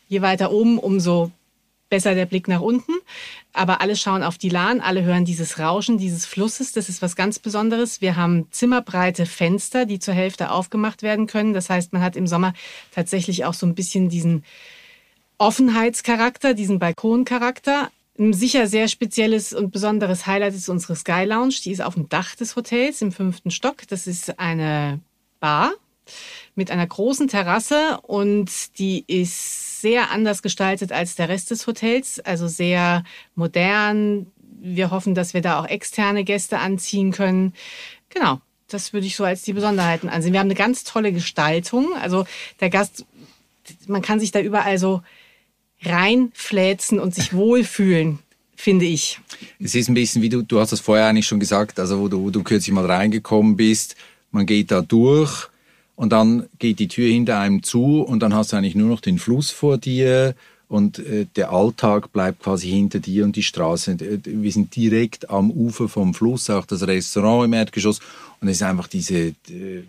je 0.09 0.21
weiter 0.21 0.53
oben, 0.53 0.79
umso 0.79 1.31
besser 1.91 2.15
der 2.15 2.25
Blick 2.25 2.49
nach 2.49 2.63
unten. 2.63 2.93
Aber 3.53 3.83
alle 3.83 3.97
schauen 3.97 4.23
auf 4.23 4.39
die 4.39 4.49
Lahn, 4.49 4.81
alle 4.81 5.03
hören 5.03 5.27
dieses 5.27 5.59
Rauschen 5.59 5.99
dieses 5.99 6.25
Flusses. 6.25 6.73
Das 6.73 6.89
ist 6.89 7.03
was 7.03 7.17
ganz 7.17 7.39
Besonderes. 7.39 8.01
Wir 8.01 8.17
haben 8.17 8.47
zimmerbreite 8.51 9.27
Fenster, 9.27 9.85
die 9.85 9.99
zur 9.99 10.15
Hälfte 10.15 10.51
aufgemacht 10.51 11.03
werden 11.03 11.27
können. 11.27 11.53
Das 11.53 11.69
heißt, 11.69 11.93
man 11.93 12.01
hat 12.01 12.17
im 12.17 12.27
Sommer 12.27 12.55
tatsächlich 12.93 13.45
auch 13.45 13.55
so 13.55 13.67
ein 13.67 13.75
bisschen 13.75 14.09
diesen 14.09 14.45
Offenheitscharakter, 15.37 16.55
diesen 16.55 16.79
Balkoncharakter. 16.79 17.91
Ein 18.19 18.33
sicher 18.33 18.67
sehr 18.67 18.89
spezielles 18.89 19.53
und 19.53 19.71
besonderes 19.71 20.27
Highlight 20.27 20.55
ist 20.55 20.69
unsere 20.69 20.95
Sky 20.95 21.25
Lounge. 21.25 21.55
Die 21.65 21.73
ist 21.73 21.83
auf 21.83 21.95
dem 21.95 22.09
Dach 22.09 22.35
des 22.35 22.57
Hotels 22.57 23.03
im 23.03 23.13
fünften 23.13 23.51
Stock. 23.51 23.89
Das 23.89 24.07
ist 24.07 24.39
eine 24.39 25.01
Bar 25.41 25.73
mit 26.55 26.71
einer 26.71 26.87
großen 26.87 27.29
Terrasse 27.29 27.99
und 28.03 28.79
die 28.79 29.05
ist 29.07 29.70
sehr 29.81 30.11
anders 30.11 30.43
gestaltet 30.43 30.93
als 30.93 31.15
der 31.15 31.29
Rest 31.29 31.51
des 31.51 31.67
Hotels, 31.67 32.21
also 32.21 32.49
sehr 32.49 33.05
modern. 33.35 34.27
Wir 34.61 34.91
hoffen, 34.91 35.15
dass 35.15 35.35
wir 35.35 35.41
da 35.41 35.61
auch 35.61 35.67
externe 35.67 36.25
Gäste 36.25 36.59
anziehen 36.59 37.13
können. 37.13 37.55
Genau, 38.09 38.41
das 38.69 38.93
würde 38.93 39.07
ich 39.07 39.17
so 39.17 39.25
als 39.25 39.43
die 39.43 39.53
Besonderheiten 39.53 40.09
ansehen. 40.09 40.33
Wir 40.33 40.41
haben 40.41 40.47
eine 40.47 40.55
ganz 40.55 40.85
tolle 40.85 41.13
Gestaltung. 41.13 41.89
Also 42.01 42.27
der 42.61 42.71
Gast, 42.71 43.05
man 43.87 44.03
kann 44.03 44.21
sich 44.21 44.33
da 44.33 44.41
überall 44.41 44.79
so 44.79 45.03
reinfläzen 45.83 46.99
und 46.99 47.15
sich 47.15 47.33
wohlfühlen, 47.33 48.19
finde 48.57 48.85
ich. 48.85 49.21
Es 49.59 49.75
ist 49.75 49.89
ein 49.89 49.95
bisschen 49.95 50.23
wie 50.23 50.29
du, 50.29 50.43
du 50.43 50.61
hast 50.61 50.73
das 50.73 50.81
vorher 50.81 51.07
eigentlich 51.07 51.27
schon 51.27 51.41
gesagt, 51.41 51.79
also 51.81 52.01
wo 52.01 52.09
du, 52.09 52.23
wo 52.23 52.31
du 52.31 52.43
kürzlich 52.43 52.75
mal 52.75 52.87
reingekommen 52.87 53.57
bist, 53.57 53.97
man 54.31 54.47
geht 54.47 54.71
da 54.71 54.83
durch 54.83 55.50
und 56.01 56.13
dann 56.13 56.49
geht 56.59 56.79
die 56.79 56.89
Tür 56.89 57.13
hinter 57.13 57.39
einem 57.39 57.63
zu 57.63 58.01
und 58.01 58.21
dann 58.21 58.33
hast 58.33 58.53
du 58.53 58.57
eigentlich 58.57 58.75
nur 58.75 58.89
noch 58.89 59.03
den 59.03 59.19
Fluss 59.19 59.51
vor 59.51 59.77
dir 59.77 60.35
und 60.67 60.99
äh, 60.99 61.27
der 61.37 61.53
Alltag 61.53 62.11
bleibt 62.11 62.43
quasi 62.43 62.71
hinter 62.71 63.01
dir 63.01 63.23
und 63.23 63.37
die 63.37 63.43
Straße. 63.43 63.99
Wir 64.25 64.51
sind 64.51 64.75
direkt 64.75 65.29
am 65.29 65.51
Ufer 65.51 65.91
vom 65.91 66.15
Fluss, 66.15 66.49
auch 66.49 66.65
das 66.65 66.87
Restaurant 66.87 67.45
im 67.45 67.53
Erdgeschoss 67.53 68.01
und 68.41 68.49
es 68.49 68.57
ist 68.57 68.63
einfach 68.63 68.89
diese 68.89 69.35
äh, 69.51 69.83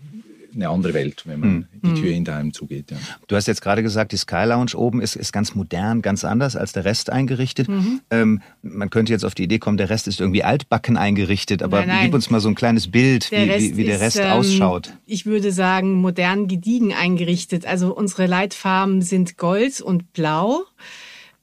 eine 0.53 0.69
andere 0.69 0.93
Welt, 0.93 1.23
wenn 1.25 1.39
man 1.39 1.67
mhm. 1.81 1.93
die 1.95 2.01
Tür 2.01 2.13
hinter 2.13 2.35
einem 2.35 2.53
zugeht. 2.53 2.91
Ja. 2.91 2.97
Du 3.27 3.35
hast 3.35 3.47
jetzt 3.47 3.61
gerade 3.61 3.83
gesagt, 3.83 4.11
die 4.11 4.17
Sky 4.17 4.43
Lounge 4.45 4.75
oben 4.75 5.01
ist, 5.01 5.15
ist 5.15 5.31
ganz 5.31 5.55
modern, 5.55 6.01
ganz 6.01 6.23
anders 6.23 6.55
als 6.55 6.73
der 6.73 6.85
Rest 6.85 7.09
eingerichtet. 7.09 7.67
Mhm. 7.67 8.01
Ähm, 8.09 8.41
man 8.61 8.89
könnte 8.89 9.11
jetzt 9.11 9.23
auf 9.23 9.35
die 9.35 9.43
Idee 9.43 9.59
kommen, 9.59 9.77
der 9.77 9.89
Rest 9.89 10.07
ist 10.07 10.19
irgendwie 10.19 10.43
altbacken 10.43 10.97
eingerichtet, 10.97 11.63
aber 11.63 11.79
nein, 11.79 11.87
nein. 11.87 12.05
gib 12.05 12.13
uns 12.13 12.29
mal 12.29 12.39
so 12.39 12.49
ein 12.49 12.55
kleines 12.55 12.89
Bild, 12.89 13.31
wie, 13.31 13.49
wie, 13.49 13.77
wie, 13.77 13.83
der 13.83 14.01
Rest 14.01 14.17
ist, 14.17 14.25
ähm, 14.25 14.31
ausschaut. 14.31 14.93
Ich 15.05 15.25
würde 15.25 15.51
sagen, 15.51 15.95
modern 15.95 16.47
gediegen 16.47 16.93
eingerichtet. 16.93 17.65
Also 17.65 17.95
unsere 17.95 18.25
Leitfarben 18.25 19.01
sind 19.01 19.37
Gold 19.37 19.81
und 19.81 20.13
Blau. 20.13 20.65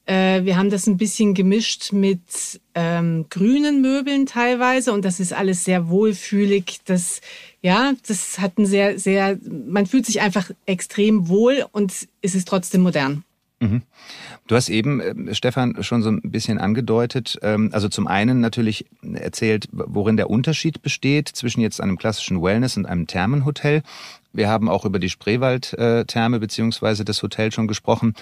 Äh, 0.09 0.45
wir 0.45 0.57
haben 0.57 0.71
das 0.71 0.87
ein 0.87 0.97
bisschen 0.97 1.35
gemischt 1.35 1.93
mit 1.93 2.61
ähm, 2.75 3.27
grünen 3.29 3.83
Möbeln 3.83 4.25
teilweise 4.27 4.93
und 4.93 5.05
das 5.05 5.21
ist 5.21 5.33
alles 5.33 5.65
sehr 5.65 5.89
wohlfühlig. 5.89 6.81
Das 6.87 7.21
ja, 7.61 7.93
das 8.07 8.39
hat 8.39 8.57
ein 8.59 8.67
sehr, 8.67 8.99
sehr, 8.99 9.37
man 9.45 9.87
fühlt 9.87 10.07
sich 10.07 10.21
einfach 10.21 10.51
extrem 10.65 11.29
wohl 11.29 11.65
und 11.73 11.93
es 12.23 12.35
ist 12.35 12.49
trotzdem 12.49 12.83
modern. 12.83 13.25
Mhm. 13.61 13.83
Du 14.47 14.55
hast 14.55 14.69
eben, 14.69 15.01
äh, 15.01 15.35
Stefan, 15.35 15.83
schon 15.83 16.03
so 16.03 16.11
ein 16.11 16.23
bisschen 16.23 16.59
angedeutet, 16.59 17.39
ähm, 17.43 17.71
also 17.73 17.89
zum 17.89 18.07
einen 18.07 18.41
natürlich 18.41 18.87
erzählt, 19.03 19.69
worin 19.73 20.17
der 20.17 20.31
Unterschied 20.31 20.81
besteht 20.81 21.29
zwischen 21.29 21.61
jetzt 21.61 21.81
einem 21.81 21.99
klassischen 21.99 22.41
Wellness 22.41 22.77
und 22.77 22.87
einem 22.87 23.09
Thermenhotel. 23.09 23.83
Wir 24.33 24.49
haben 24.49 24.69
auch 24.69 24.85
über 24.85 25.01
die 25.01 25.11
Spreewald-Therme 25.11 26.37
äh, 26.37 26.41
beziehungsweise 26.41 27.05
das 27.05 27.23
Hotel 27.23 27.51
schon 27.51 27.67
gesprochen. 27.67 28.15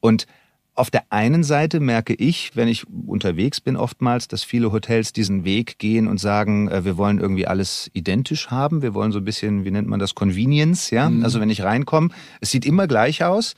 Und 0.00 0.26
auf 0.78 0.90
der 0.90 1.04
einen 1.10 1.42
Seite 1.42 1.80
merke 1.80 2.14
ich, 2.14 2.52
wenn 2.54 2.68
ich 2.68 2.86
unterwegs 2.88 3.60
bin 3.60 3.76
oftmals, 3.76 4.28
dass 4.28 4.44
viele 4.44 4.70
Hotels 4.70 5.12
diesen 5.12 5.44
Weg 5.44 5.78
gehen 5.78 6.06
und 6.06 6.18
sagen, 6.18 6.68
äh, 6.68 6.84
wir 6.84 6.96
wollen 6.96 7.18
irgendwie 7.18 7.48
alles 7.48 7.90
identisch 7.94 8.50
haben. 8.50 8.80
Wir 8.80 8.94
wollen 8.94 9.10
so 9.10 9.18
ein 9.18 9.24
bisschen, 9.24 9.64
wie 9.64 9.72
nennt 9.72 9.88
man 9.88 9.98
das, 9.98 10.14
Convenience, 10.14 10.90
ja? 10.90 11.10
Mhm. 11.10 11.24
Also 11.24 11.40
wenn 11.40 11.50
ich 11.50 11.62
reinkomme, 11.62 12.10
es 12.40 12.52
sieht 12.52 12.64
immer 12.64 12.86
gleich 12.86 13.24
aus. 13.24 13.54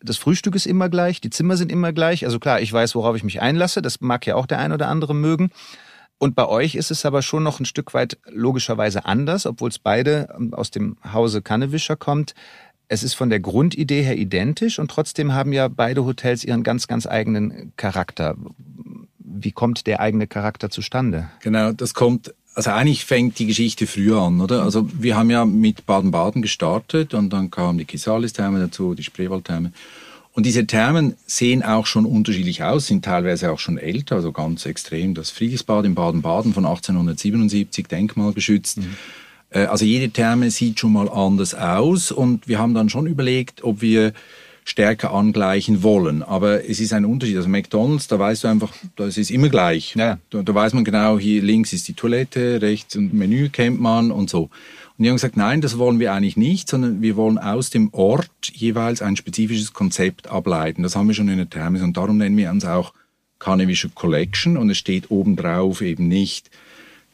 Das 0.00 0.16
Frühstück 0.16 0.54
ist 0.54 0.66
immer 0.66 0.88
gleich, 0.88 1.20
die 1.20 1.30
Zimmer 1.30 1.56
sind 1.56 1.72
immer 1.72 1.92
gleich. 1.92 2.24
Also 2.24 2.38
klar, 2.38 2.60
ich 2.60 2.72
weiß, 2.72 2.94
worauf 2.94 3.16
ich 3.16 3.24
mich 3.24 3.42
einlasse. 3.42 3.82
Das 3.82 4.00
mag 4.00 4.24
ja 4.26 4.36
auch 4.36 4.46
der 4.46 4.60
ein 4.60 4.72
oder 4.72 4.88
andere 4.88 5.14
mögen. 5.14 5.50
Und 6.18 6.36
bei 6.36 6.46
euch 6.46 6.74
ist 6.74 6.90
es 6.90 7.04
aber 7.04 7.22
schon 7.22 7.42
noch 7.42 7.60
ein 7.60 7.64
Stück 7.64 7.94
weit 7.94 8.18
logischerweise 8.26 9.06
anders, 9.06 9.46
obwohl 9.46 9.70
es 9.70 9.78
beide 9.78 10.28
ähm, 10.36 10.54
aus 10.54 10.70
dem 10.70 10.98
Hause 11.12 11.42
Kannewischer 11.42 11.96
kommt. 11.96 12.34
Es 12.92 13.04
ist 13.04 13.14
von 13.14 13.30
der 13.30 13.38
Grundidee 13.38 14.02
her 14.02 14.18
identisch 14.18 14.80
und 14.80 14.90
trotzdem 14.90 15.32
haben 15.32 15.52
ja 15.52 15.68
beide 15.68 16.04
Hotels 16.04 16.42
ihren 16.42 16.64
ganz, 16.64 16.88
ganz 16.88 17.06
eigenen 17.06 17.72
Charakter. 17.76 18.34
Wie 19.20 19.52
kommt 19.52 19.86
der 19.86 20.00
eigene 20.00 20.26
Charakter 20.26 20.70
zustande? 20.70 21.30
Genau, 21.38 21.70
das 21.70 21.94
kommt, 21.94 22.34
also 22.56 22.70
eigentlich 22.70 23.04
fängt 23.04 23.38
die 23.38 23.46
Geschichte 23.46 23.86
früher 23.86 24.20
an, 24.20 24.40
oder? 24.40 24.64
Also 24.64 24.88
wir 24.92 25.16
haben 25.16 25.30
ja 25.30 25.44
mit 25.44 25.86
Baden-Baden 25.86 26.42
gestartet 26.42 27.14
und 27.14 27.32
dann 27.32 27.52
kamen 27.52 27.78
die 27.78 27.84
Kisalis-Therme 27.84 28.58
dazu, 28.58 28.96
die 28.96 29.04
Spreewald-Therme. 29.04 29.70
Und 30.32 30.44
diese 30.44 30.66
Thermen 30.66 31.14
sehen 31.26 31.62
auch 31.62 31.86
schon 31.86 32.04
unterschiedlich 32.04 32.64
aus, 32.64 32.88
sind 32.88 33.04
teilweise 33.04 33.52
auch 33.52 33.60
schon 33.60 33.78
älter, 33.78 34.16
also 34.16 34.32
ganz 34.32 34.66
extrem. 34.66 35.14
Das 35.14 35.30
Friedrichsbad 35.30 35.84
in 35.84 35.94
Baden-Baden 35.94 36.54
von 36.54 36.64
1877, 36.64 37.86
denkmalgeschützt. 37.86 38.78
Mhm. 38.78 38.96
Äh, 39.50 39.66
also 39.66 39.84
jede 39.84 40.10
Therme 40.10 40.50
sieht 40.50 40.80
schon 40.80 40.92
mal 40.92 41.08
anders 41.08 41.54
aus 41.54 42.10
und 42.12 42.48
wir 42.48 42.58
haben 42.58 42.74
dann 42.74 42.88
schon 42.88 43.06
überlegt, 43.06 43.62
ob 43.62 43.82
wir 43.82 44.12
stärker 44.64 45.12
angleichen 45.12 45.82
wollen. 45.82 46.22
Aber 46.22 46.68
es 46.68 46.80
ist 46.80 46.92
ein 46.92 47.04
Unterschied. 47.04 47.36
Also 47.36 47.48
McDonalds, 47.48 48.08
da 48.08 48.18
weißt 48.18 48.44
du 48.44 48.48
einfach, 48.48 48.72
das 48.96 49.16
ist 49.18 49.30
immer 49.30 49.48
gleich. 49.48 49.94
Ja. 49.96 50.18
Da, 50.30 50.42
da 50.42 50.54
weiß 50.54 50.74
man 50.74 50.84
genau, 50.84 51.18
hier 51.18 51.42
links 51.42 51.72
ist 51.72 51.88
die 51.88 51.94
Toilette, 51.94 52.62
rechts 52.62 52.94
ein 52.94 53.10
Menü 53.12 53.48
kennt 53.48 53.80
man 53.80 54.10
und 54.10 54.30
so. 54.30 54.42
Und 54.42 55.04
die 55.04 55.08
haben 55.08 55.16
gesagt, 55.16 55.36
nein, 55.36 55.60
das 55.60 55.78
wollen 55.78 55.98
wir 55.98 56.12
eigentlich 56.12 56.36
nicht, 56.36 56.68
sondern 56.68 57.00
wir 57.00 57.16
wollen 57.16 57.38
aus 57.38 57.70
dem 57.70 57.92
Ort 57.92 58.30
jeweils 58.52 59.02
ein 59.02 59.16
spezifisches 59.16 59.72
Konzept 59.72 60.28
ableiten. 60.28 60.82
Das 60.82 60.94
haben 60.94 61.08
wir 61.08 61.14
schon 61.14 61.28
in 61.28 61.38
der 61.38 61.50
Therme 61.50 61.82
und 61.82 61.96
darum 61.96 62.18
nennen 62.18 62.36
wir 62.36 62.50
uns 62.50 62.64
auch 62.64 62.92
Carnevische 63.38 63.88
Collection 63.88 64.58
und 64.58 64.68
es 64.68 64.76
steht 64.76 65.10
obendrauf 65.10 65.80
eben 65.80 66.08
nicht 66.08 66.50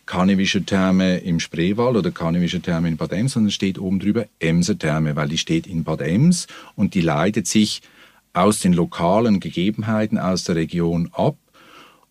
Karnevische 0.07 0.65
Therme 0.65 1.19
im 1.19 1.41
Spreewald 1.41 1.97
oder 1.97 2.11
Karnevische 2.13 2.61
Therme 2.61 2.89
in 2.89 2.97
Bad 2.97 3.13
Ems, 3.13 3.33
sondern 3.33 3.51
steht 3.51 3.79
oben 3.79 3.99
drüber 3.99 4.27
Emser 4.39 4.79
Therme, 4.79 5.17
weil 5.17 5.29
die 5.29 5.39
steht 5.39 5.67
in 5.67 5.85
Bad 5.85 6.01
Ems 6.01 6.47
und 6.77 6.95
die 6.95 7.01
leitet 7.01 7.47
sich 7.47 7.83
aus 8.33 8.61
den 8.61 8.73
lokalen 8.73 9.41
Gegebenheiten 9.41 10.19
aus 10.19 10.45
der 10.45 10.57
Region 10.57 11.11
ab. 11.13 11.37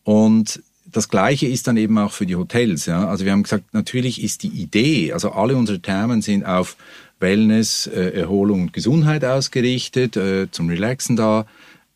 Und 0.03 0.61
das 0.85 1.09
Gleiche 1.09 1.47
ist 1.47 1.67
dann 1.67 1.77
eben 1.77 1.97
auch 1.97 2.11
für 2.11 2.25
die 2.25 2.35
Hotels. 2.35 2.85
Ja? 2.85 3.07
Also 3.07 3.25
wir 3.25 3.31
haben 3.31 3.43
gesagt, 3.43 3.73
natürlich 3.73 4.23
ist 4.23 4.43
die 4.43 4.49
Idee, 4.49 5.13
also 5.13 5.31
alle 5.31 5.55
unsere 5.55 5.79
Thermen 5.79 6.21
sind 6.21 6.45
auf 6.45 6.77
Wellness, 7.19 7.87
äh, 7.87 8.09
Erholung 8.09 8.63
und 8.63 8.73
Gesundheit 8.73 9.23
ausgerichtet, 9.23 10.17
äh, 10.17 10.51
zum 10.51 10.69
Relaxen 10.69 11.15
da. 11.15 11.45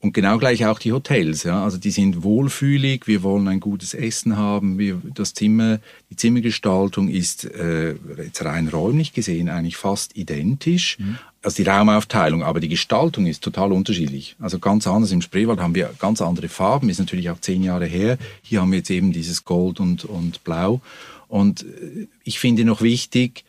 Und 0.02 0.14
genau 0.14 0.38
gleich 0.38 0.66
auch 0.66 0.80
die 0.80 0.94
Hotels, 0.94 1.44
ja. 1.44 1.62
Also 1.62 1.78
die 1.78 1.92
sind 1.92 2.24
wohlfühlig, 2.24 3.06
wir 3.06 3.22
wollen 3.22 3.50
ein 3.50 3.60
gutes 3.60 3.94
Essen 3.94 4.38
haben, 4.38 4.80
wir, 4.80 5.02
das 5.14 5.34
Zimmer, 5.34 5.80
die 6.10 6.16
Zimmergestaltung 6.16 7.10
ist 7.10 7.44
äh, 7.44 7.96
jetzt 8.18 8.46
rein 8.46 8.70
räumlich 8.70 9.12
gesehen 9.12 9.50
eigentlich 9.50 9.76
fast 9.76 10.16
identisch. 10.16 10.98
Mhm. 11.00 11.18
Also 11.42 11.62
die 11.62 11.70
Raumaufteilung, 11.70 12.44
aber 12.44 12.62
die 12.62 12.70
Gestaltung 12.70 13.26
ist 13.26 13.44
total 13.44 13.74
unterschiedlich. 13.74 14.38
Also 14.40 14.60
ganz 14.60 14.88
anders 14.88 15.12
im 15.12 15.22
Spreewald 15.22 15.60
haben 15.60 15.76
wir 15.76 15.94
ganz 16.00 16.22
andere 16.22 16.48
Farben, 16.48 16.88
ist 16.88 17.00
natürlich 17.00 17.30
auch 17.30 17.40
zehn 17.42 17.62
Jahre 17.62 17.86
her. 17.86 18.18
Hier 18.42 18.62
haben 18.62 18.72
wir 18.72 18.78
jetzt 18.78 18.92
eben 18.92 19.12
dieses 19.12 19.44
Gold 19.44 19.82
und, 19.82 20.06
und 20.06 20.46
Blau. 20.46 20.80
Und 21.28 21.64
äh, 21.64 22.08
ich 22.24 22.40
finde 22.40 22.64
noch 22.64 22.82
wichtig, 22.82 23.44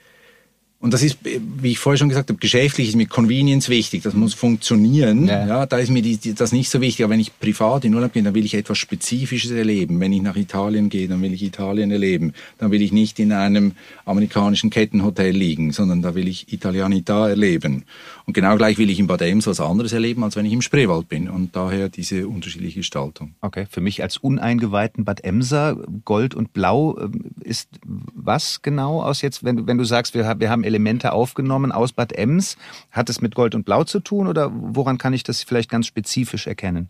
und 0.82 0.94
das 0.94 1.02
ist, 1.02 1.18
wie 1.22 1.72
ich 1.72 1.78
vorher 1.78 1.98
schon 1.98 2.08
gesagt 2.08 2.30
habe, 2.30 2.38
geschäftlich 2.38 2.88
ist 2.88 2.96
mir 2.96 3.04
Convenience 3.04 3.68
wichtig. 3.68 4.02
Das 4.02 4.14
muss 4.14 4.32
funktionieren. 4.32 5.26
Ja. 5.26 5.46
ja 5.46 5.66
da 5.66 5.76
ist 5.76 5.90
mir 5.90 6.00
die, 6.00 6.16
die, 6.16 6.32
das 6.32 6.52
nicht 6.52 6.70
so 6.70 6.80
wichtig. 6.80 7.04
Aber 7.04 7.12
wenn 7.12 7.20
ich 7.20 7.38
privat 7.38 7.84
in 7.84 7.94
Urlaub 7.94 8.14
gehe, 8.14 8.22
dann 8.22 8.34
will 8.34 8.46
ich 8.46 8.54
etwas 8.54 8.78
Spezifisches 8.78 9.50
erleben. 9.50 10.00
Wenn 10.00 10.14
ich 10.14 10.22
nach 10.22 10.36
Italien 10.36 10.88
gehe, 10.88 11.06
dann 11.06 11.20
will 11.20 11.34
ich 11.34 11.42
Italien 11.42 11.90
erleben. 11.90 12.32
Dann 12.56 12.70
will 12.70 12.80
ich 12.80 12.92
nicht 12.92 13.18
in 13.18 13.32
einem 13.32 13.72
amerikanischen 14.06 14.70
Kettenhotel 14.70 15.36
liegen, 15.36 15.72
sondern 15.72 16.00
da 16.00 16.14
will 16.14 16.26
ich 16.26 16.50
Italianita 16.50 17.28
erleben. 17.28 17.84
Und 18.24 18.32
genau 18.32 18.56
gleich 18.56 18.78
will 18.78 18.88
ich 18.88 18.98
in 18.98 19.06
Bad 19.06 19.20
Ems 19.20 19.46
was 19.46 19.60
anderes 19.60 19.92
erleben, 19.92 20.24
als 20.24 20.36
wenn 20.36 20.46
ich 20.46 20.52
im 20.54 20.62
Spreewald 20.62 21.10
bin. 21.10 21.28
Und 21.28 21.54
daher 21.56 21.90
diese 21.90 22.26
unterschiedliche 22.26 22.78
Gestaltung. 22.78 23.34
Okay, 23.42 23.66
für 23.68 23.82
mich 23.82 24.02
als 24.02 24.16
uneingeweihten 24.16 25.04
Bad 25.04 25.24
Emser, 25.24 25.76
Gold 26.06 26.34
und 26.34 26.54
Blau 26.54 26.96
ähm, 26.98 27.32
ist 27.42 27.68
was 27.84 28.62
genau 28.62 29.02
aus 29.02 29.20
jetzt, 29.20 29.44
wenn, 29.44 29.66
wenn 29.66 29.76
du 29.76 29.84
sagst, 29.84 30.14
wir, 30.14 30.36
wir 30.38 30.48
haben 30.48 30.69
Elemente 30.70 31.12
aufgenommen 31.12 31.72
aus 31.72 31.92
Bad 31.92 32.12
Ems. 32.12 32.56
Hat 32.90 33.10
es 33.10 33.20
mit 33.20 33.34
Gold 33.34 33.54
und 33.54 33.64
Blau 33.64 33.84
zu 33.84 34.00
tun 34.00 34.26
oder 34.26 34.50
woran 34.54 34.98
kann 34.98 35.12
ich 35.12 35.22
das 35.22 35.42
vielleicht 35.42 35.70
ganz 35.70 35.86
spezifisch 35.86 36.46
erkennen? 36.46 36.88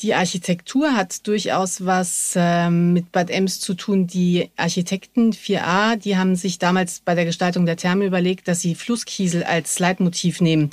Die 0.00 0.12
Architektur 0.12 0.96
hat 0.96 1.24
durchaus 1.28 1.86
was 1.86 2.32
ähm, 2.34 2.94
mit 2.94 3.12
Bad 3.12 3.30
Ems 3.30 3.60
zu 3.60 3.74
tun. 3.74 4.08
Die 4.08 4.50
Architekten 4.56 5.32
4a, 5.32 5.96
die 5.96 6.16
haben 6.16 6.34
sich 6.34 6.58
damals 6.58 7.00
bei 7.00 7.14
der 7.14 7.24
Gestaltung 7.24 7.64
der 7.64 7.76
Therme 7.76 8.04
überlegt, 8.04 8.48
dass 8.48 8.60
sie 8.60 8.74
Flusskiesel 8.74 9.44
als 9.44 9.78
Leitmotiv 9.78 10.40
nehmen. 10.40 10.70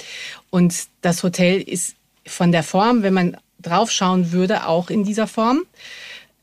Und 0.49 0.87
das 1.01 1.21
Hotel 1.21 1.61
ist 1.61 1.95
von 2.25 2.51
der 2.51 2.63
Form, 2.63 3.03
wenn 3.03 3.13
man 3.13 3.37
draufschauen 3.61 4.31
würde, 4.31 4.65
auch 4.65 4.89
in 4.89 5.03
dieser 5.03 5.27
Form. 5.27 5.61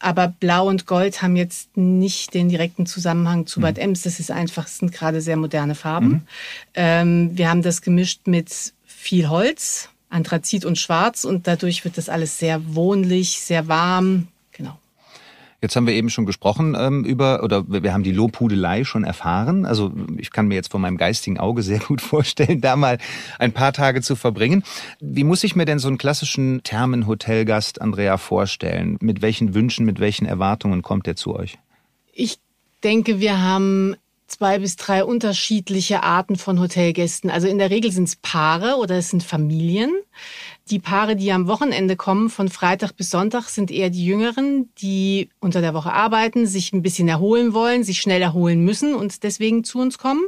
Aber 0.00 0.28
Blau 0.28 0.68
und 0.68 0.86
Gold 0.86 1.22
haben 1.22 1.36
jetzt 1.36 1.76
nicht 1.76 2.34
den 2.34 2.48
direkten 2.48 2.86
Zusammenhang 2.86 3.46
zu 3.46 3.60
Bad 3.60 3.76
mhm. 3.76 3.82
Ems. 3.82 4.02
Das 4.02 4.20
ist 4.20 4.30
einfach, 4.30 4.66
sind 4.66 4.92
gerade 4.92 5.20
sehr 5.20 5.36
moderne 5.36 5.74
Farben. 5.74 6.08
Mhm. 6.08 6.22
Ähm, 6.74 7.30
wir 7.38 7.50
haben 7.50 7.62
das 7.62 7.82
gemischt 7.82 8.26
mit 8.26 8.74
viel 8.84 9.28
Holz, 9.28 9.88
Anthrazit 10.08 10.64
und 10.64 10.78
Schwarz 10.78 11.24
und 11.24 11.46
dadurch 11.46 11.84
wird 11.84 11.98
das 11.98 12.08
alles 12.08 12.38
sehr 12.38 12.74
wohnlich, 12.74 13.40
sehr 13.40 13.68
warm. 13.68 14.28
Jetzt 15.60 15.74
haben 15.74 15.88
wir 15.88 15.94
eben 15.94 16.08
schon 16.08 16.24
gesprochen 16.24 16.76
ähm, 16.78 17.04
über, 17.04 17.42
oder 17.42 17.64
wir 17.66 17.92
haben 17.92 18.04
die 18.04 18.12
Lobhudelei 18.12 18.84
schon 18.84 19.02
erfahren. 19.02 19.66
Also 19.66 19.92
ich 20.16 20.30
kann 20.30 20.46
mir 20.46 20.54
jetzt 20.54 20.70
von 20.70 20.80
meinem 20.80 20.96
geistigen 20.96 21.38
Auge 21.38 21.62
sehr 21.62 21.80
gut 21.80 22.00
vorstellen, 22.02 22.60
da 22.60 22.76
mal 22.76 22.98
ein 23.38 23.52
paar 23.52 23.72
Tage 23.72 24.00
zu 24.00 24.14
verbringen. 24.14 24.62
Wie 25.00 25.24
muss 25.24 25.42
ich 25.42 25.56
mir 25.56 25.64
denn 25.64 25.80
so 25.80 25.88
einen 25.88 25.98
klassischen 25.98 26.62
Thermenhotelgast, 26.62 27.82
Andrea, 27.82 28.18
vorstellen? 28.18 28.98
Mit 29.00 29.20
welchen 29.20 29.54
Wünschen, 29.54 29.84
mit 29.84 29.98
welchen 29.98 30.26
Erwartungen 30.26 30.82
kommt 30.82 31.08
er 31.08 31.16
zu 31.16 31.34
euch? 31.34 31.58
Ich 32.12 32.38
denke, 32.84 33.18
wir 33.18 33.42
haben 33.42 33.96
zwei 34.28 34.58
bis 34.58 34.76
drei 34.76 35.04
unterschiedliche 35.04 36.02
Arten 36.04 36.36
von 36.36 36.60
Hotelgästen. 36.60 37.30
Also 37.30 37.48
in 37.48 37.58
der 37.58 37.70
Regel 37.70 37.90
sind 37.90 38.04
es 38.04 38.16
Paare 38.16 38.76
oder 38.76 38.96
es 38.96 39.10
sind 39.10 39.24
Familien. 39.24 39.90
Die 40.70 40.78
Paare, 40.78 41.16
die 41.16 41.32
am 41.32 41.46
Wochenende 41.46 41.96
kommen, 41.96 42.28
von 42.28 42.50
Freitag 42.50 42.94
bis 42.94 43.10
Sonntag, 43.10 43.48
sind 43.48 43.70
eher 43.70 43.88
die 43.88 44.04
Jüngeren, 44.04 44.68
die 44.76 45.30
unter 45.40 45.62
der 45.62 45.72
Woche 45.72 45.92
arbeiten, 45.92 46.46
sich 46.46 46.74
ein 46.74 46.82
bisschen 46.82 47.08
erholen 47.08 47.54
wollen, 47.54 47.84
sich 47.84 48.00
schnell 48.00 48.20
erholen 48.20 48.62
müssen 48.62 48.94
und 48.94 49.22
deswegen 49.22 49.64
zu 49.64 49.78
uns 49.78 49.96
kommen. 49.96 50.22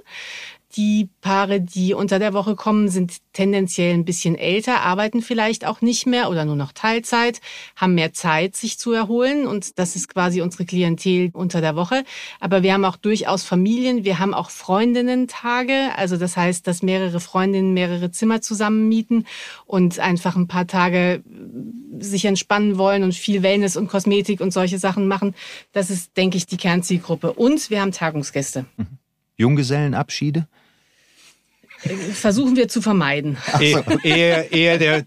Die 0.76 1.08
Paare, 1.20 1.60
die 1.60 1.94
unter 1.94 2.20
der 2.20 2.32
Woche 2.32 2.54
kommen, 2.54 2.88
sind 2.88 3.16
tendenziell 3.32 3.92
ein 3.92 4.04
bisschen 4.04 4.36
älter, 4.36 4.82
arbeiten 4.82 5.20
vielleicht 5.20 5.66
auch 5.66 5.80
nicht 5.80 6.06
mehr 6.06 6.30
oder 6.30 6.44
nur 6.44 6.54
noch 6.54 6.70
Teilzeit, 6.70 7.40
haben 7.74 7.96
mehr 7.96 8.12
Zeit, 8.12 8.54
sich 8.54 8.78
zu 8.78 8.92
erholen. 8.92 9.48
Und 9.48 9.80
das 9.80 9.96
ist 9.96 10.08
quasi 10.08 10.42
unsere 10.42 10.64
Klientel 10.66 11.30
unter 11.32 11.60
der 11.60 11.74
Woche. 11.74 12.04
Aber 12.38 12.62
wir 12.62 12.72
haben 12.72 12.84
auch 12.84 12.96
durchaus 12.96 13.42
Familien, 13.42 14.04
wir 14.04 14.20
haben 14.20 14.32
auch 14.32 14.50
Freundinnen-Tage. 14.50 15.90
Also 15.96 16.16
das 16.16 16.36
heißt, 16.36 16.66
dass 16.68 16.82
mehrere 16.82 17.18
Freundinnen 17.18 17.74
mehrere 17.74 18.12
Zimmer 18.12 18.40
zusammen 18.40 18.88
mieten 18.88 19.26
und 19.66 19.98
einfach 19.98 20.36
ein 20.36 20.46
paar 20.46 20.68
Tage 20.68 21.24
sich 21.98 22.24
entspannen 22.26 22.78
wollen 22.78 23.02
und 23.02 23.14
viel 23.14 23.42
Wellness 23.42 23.76
und 23.76 23.88
Kosmetik 23.88 24.40
und 24.40 24.52
solche 24.52 24.78
Sachen 24.78 25.08
machen. 25.08 25.34
Das 25.72 25.90
ist, 25.90 26.16
denke 26.16 26.36
ich, 26.36 26.46
die 26.46 26.56
Kernzielgruppe. 26.56 27.32
Und 27.32 27.70
wir 27.70 27.80
haben 27.80 27.90
Tagungsgäste. 27.90 28.66
Mhm. 28.76 28.86
Junggesellenabschiede? 29.36 30.46
Versuchen 32.12 32.56
wir 32.56 32.68
zu 32.68 32.82
vermeiden. 32.82 33.38
So. 33.52 33.82
Eher, 34.02 34.52
eher 34.52 34.78
der 34.78 35.04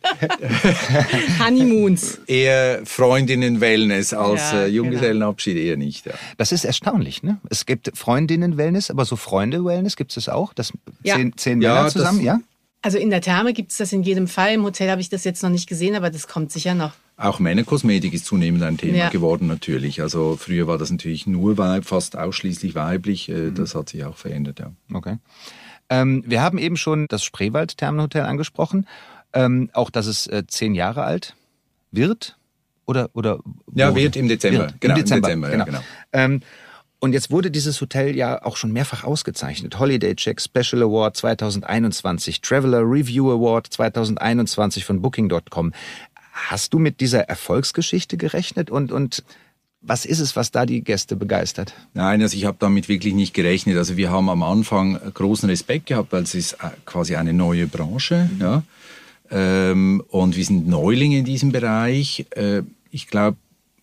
Honeymoons. 1.39 2.20
Eher 2.27 2.82
Freundinnen-Wellness 2.86 4.13
als 4.13 4.42
ja, 4.42 4.51
äh, 4.51 4.65
genau. 4.65 4.75
Junggesellenabschied 4.75 5.58
eher 5.58 5.77
nicht. 5.77 6.06
Ja. 6.06 6.13
Das 6.38 6.51
ist 6.51 6.65
erstaunlich, 6.65 7.24
ne? 7.24 7.39
Es 7.50 7.65
gibt 7.65 7.92
Freundinnen-Wellness, 7.96 8.89
aber 8.89 9.06
so 9.06 9.15
Freunde-Wellness 9.15 9.96
gibt 9.96 10.15
es 10.18 10.30
auch? 10.30 10.53
Das 10.53 10.74
ja. 11.03 11.15
zehn, 11.15 11.38
zehn 11.38 11.62
ja, 11.62 11.75
Männer 11.75 11.89
zusammen, 11.89 12.22
ja? 12.22 12.39
Also 12.82 12.98
in 12.98 13.10
der 13.10 13.22
Therme 13.22 13.53
gibt 13.53 13.72
es 13.72 13.77
das 13.77 13.94
in 13.94 14.03
jedem 14.03 14.27
Fall. 14.27 14.53
Im 14.53 14.63
Hotel 14.63 14.89
habe 14.89 15.00
ich 15.00 15.10
das 15.10 15.24
jetzt 15.24 15.42
noch 15.42 15.50
nicht 15.50 15.70
gesehen, 15.70 15.96
aber 15.96 16.10
das 16.10 16.27
kommt 16.27 16.51
sicher 16.51 16.75
noch. 16.75 16.92
Auch 17.15 17.39
Männerkosmetik 17.39 18.13
ist 18.13 18.25
zunehmend 18.25 18.62
ein 18.63 18.77
Thema 18.77 18.98
ja. 18.98 19.10
geworden 19.10 19.48
natürlich. 19.48 20.01
Also 20.01 20.36
früher 20.38 20.68
war 20.68 20.77
das 20.77 20.92
natürlich 20.92 21.25
nur 21.25 21.58
weib, 21.58 21.86
fast 21.86 22.18
ausschließlich 22.18 22.75
weiblich. 22.75 23.30
Äh, 23.30 23.34
mhm. 23.34 23.56
Das 23.56 23.74
hat 23.75 23.89
sich 23.89 24.03
auch 24.03 24.18
verändert, 24.18 24.60
ja. 24.60 24.72
Okay. 24.92 25.18
Ähm, 25.90 26.24
wir 26.25 26.42
haben 26.42 26.58
eben 26.58 26.78
schon 26.78 27.08
das 27.08 27.24
Spreewald 27.24 27.78
Thermenhotel 27.78 28.24
angesprochen. 28.24 28.88
Ähm, 29.34 29.70
auch, 29.74 29.90
dass 29.90 30.06
es 30.06 30.28
äh, 30.28 30.44
zehn 30.48 30.75
Jahre 30.75 31.04
alt 31.04 31.36
wird. 31.92 32.38
Oder, 32.86 33.10
oder 33.13 33.40
ja, 33.74 33.96
wird 33.96 34.16
im 34.16 34.28
Dezember. 34.28 34.66
Wird. 34.66 34.82
Genau, 34.82 34.96
Im 34.96 35.02
Dezember, 35.02 35.32
im 35.32 35.42
Dezember 35.42 35.66
genau. 35.66 35.66
Ja, 35.66 35.80
genau. 35.80 35.84
Ähm, 36.12 36.42
und 37.04 37.12
jetzt 37.12 37.32
wurde 37.32 37.52
dieses 37.52 37.82
Hotel 37.82 38.15
ja 38.15 38.43
auch 38.46 38.56
schon 38.56 38.72
mehrfach 38.72 39.04
ausgezeichnet. 39.04 39.78
Holiday 39.78 40.15
Check 40.15 40.39
Special 40.39 40.84
Award 40.84 41.17
2021, 41.17 42.39
Traveler 42.39 42.80
Review 42.80 43.30
Award 43.30 43.67
2021 43.67 44.86
von 44.86 45.02
Booking.com. 45.02 45.74
Hast 46.32 46.74
du 46.74 46.80
mit 46.80 47.02
dieser 47.02 47.28
Erfolgsgeschichte 47.28 48.15
gerechnet 48.15 48.72
und, 48.72 48.93
und 48.93 49.24
was 49.84 50.06
ist 50.06 50.19
es, 50.19 50.36
was 50.36 50.52
da 50.52 50.65
die 50.65 50.82
Gäste 50.82 51.15
begeistert? 51.15 51.74
Nein, 51.93 52.22
also 52.22 52.38
ich 52.38 52.46
habe 52.46 52.58
damit 52.60 52.88
wirklich 52.88 53.13
nicht 53.13 53.34
gerechnet. 53.34 53.78
Also 53.78 53.98
wir 53.98 54.10
haben 54.10 54.30
am 54.30 54.41
Anfang 54.41 55.00
großen 55.13 55.50
Respekt 55.50 55.88
gehabt, 55.88 56.12
weil 56.12 56.24
es 56.24 56.34
ist 56.34 56.54
äh, 56.54 56.69
quasi 56.86 57.15
eine 57.15 57.34
neue 57.34 57.67
Branche. 57.67 58.30
Mhm. 58.34 58.41
Ja? 58.41 58.63
Ähm, 59.30 60.04
und 60.08 60.36
wir 60.36 60.46
sind 60.46 60.67
Neulinge 60.67 61.19
in 61.19 61.26
diesem 61.26 61.52
Bereich. 61.52 62.26
Äh, 62.32 62.63
ich 62.91 63.08
glaube, 63.08 63.38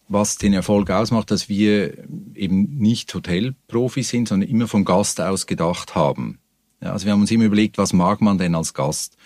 was 0.08 0.38
den 0.38 0.54
Erfolg 0.54 0.90
ausmacht, 0.90 1.30
dass 1.30 1.48
wir 1.48 1.92
eben 2.34 2.78
nicht 2.78 3.14
Hotelprofis 3.14 4.08
sind, 4.08 4.28
sondern 4.28 4.48
immer 4.48 4.66
vom 4.66 4.84
Gast 4.84 5.20
aus 5.20 5.46
gedacht 5.46 5.94
haben. 5.94 6.38
Ja, 6.82 6.92
also 6.92 7.04
wir 7.06 7.12
haben 7.12 7.20
uns 7.20 7.30
immer 7.30 7.44
überlegt, 7.44 7.78
was 7.78 7.92
mag 7.92 8.20
man 8.20 8.38
denn 8.38 8.54
als 8.54 8.74
Gast? 8.74 9.16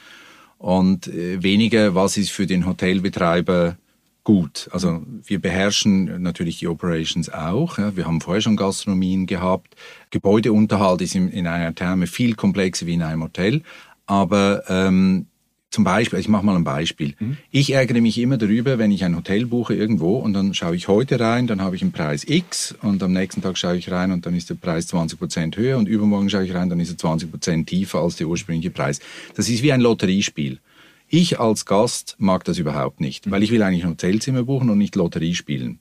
Und 0.59 1.07
äh, 1.07 1.43
weniger, 1.43 1.95
was 1.95 2.17
ist 2.17 2.31
für 2.31 2.47
den 2.47 2.67
Hotelbetreiber 2.67 3.77
gut. 4.25 4.69
Also 4.73 5.03
wir 5.23 5.41
beherrschen 5.41 6.23
natürlich 6.23 6.59
die 6.59 6.67
Operations 6.67 7.29
auch. 7.33 7.79
Wir 7.79 8.07
haben 8.07 8.21
vorher 8.21 8.41
schon 8.41 8.57
Gastronomien 8.57 9.27
gehabt. 9.27 9.77
Gebäudeunterhalt 10.11 11.03
ist 11.03 11.15
in, 11.15 11.29
in 11.29 11.47
einer 11.47 11.75
Therme 11.75 12.07
viel 12.07 12.35
komplexer 12.35 12.87
wie 12.87 12.95
in 12.95 13.03
einem 13.03 13.23
Hotel. 13.23 13.63
Aber 14.07 14.65
ähm, 14.69 15.27
zum 15.75 15.83
Beispiel, 15.83 16.21
ich 16.21 16.29
mache 16.29 16.47
mal 16.47 16.55
ein 16.55 16.63
Beispiel. 16.63 17.15
Mhm. 17.19 17.37
Ich 17.51 17.73
ärgere 17.73 18.01
mich 18.01 18.19
immer 18.19 18.37
darüber, 18.37 18.79
wenn 18.79 18.93
ich 18.93 19.05
ein 19.05 19.17
Hotel 19.17 19.47
buche 19.47 19.75
irgendwo 19.75 20.19
und 20.19 20.33
dann 20.33 20.55
schaue 20.55 20.77
ich 20.77 20.87
heute 20.87 21.19
rein, 21.19 21.49
dann 21.49 21.61
habe 21.61 21.75
ich 21.75 21.83
einen 21.83 21.91
Preis 21.91 22.25
X 22.25 22.77
und 22.81 23.03
am 23.03 23.13
nächsten 23.13 23.43
Tag 23.43 23.59
schaue 23.59 23.77
ich 23.77 23.91
rein 23.91 24.13
und 24.13 24.25
dann 24.25 24.37
ist 24.37 24.51
der 24.51 24.55
Preis 24.55 24.87
20 24.87 25.19
Prozent 25.19 25.57
höher 25.57 25.77
und 25.77 25.89
übermorgen 25.89 26.31
schaue 26.31 26.45
ich 26.45 26.55
rein, 26.55 26.71
dann 26.71 26.79
ist 26.79 26.91
er 26.91 26.99
20 26.99 27.29
Prozent 27.29 27.69
tiefer 27.69 27.99
als 27.99 28.15
der 28.15 28.29
ursprüngliche 28.29 28.71
Preis. 28.71 29.01
Das 29.35 29.49
ist 29.49 29.65
wie 29.65 29.73
ein 29.73 29.81
Lotteriespiel. 29.81 30.61
Ich 31.09 31.39
als 31.39 31.67
Gast 31.67 32.17
mag 32.19 32.45
das 32.45 32.59
überhaupt 32.59 33.01
nicht, 33.01 33.31
weil 33.31 33.43
ich 33.43 33.51
will 33.51 33.63
eigentlich 33.63 33.85
ein 33.85 33.91
Hotelzimmer 33.91 34.43
buchen 34.45 34.71
und 34.71 34.79
nicht 34.79 34.97
Lotterie 34.97 35.35
spielen. 35.35 35.79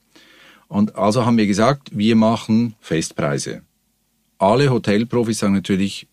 Und 0.67 0.95
also 0.95 1.25
haben 1.25 1.37
wir 1.37 1.47
gesagt, 1.47 1.89
wir 1.97 2.15
machen 2.15 2.75
Festpreise. 2.79 3.61
Alle 4.37 4.69
Hotelprofis 4.69 5.39
sagen 5.39 5.53
natürlich, 5.53 6.07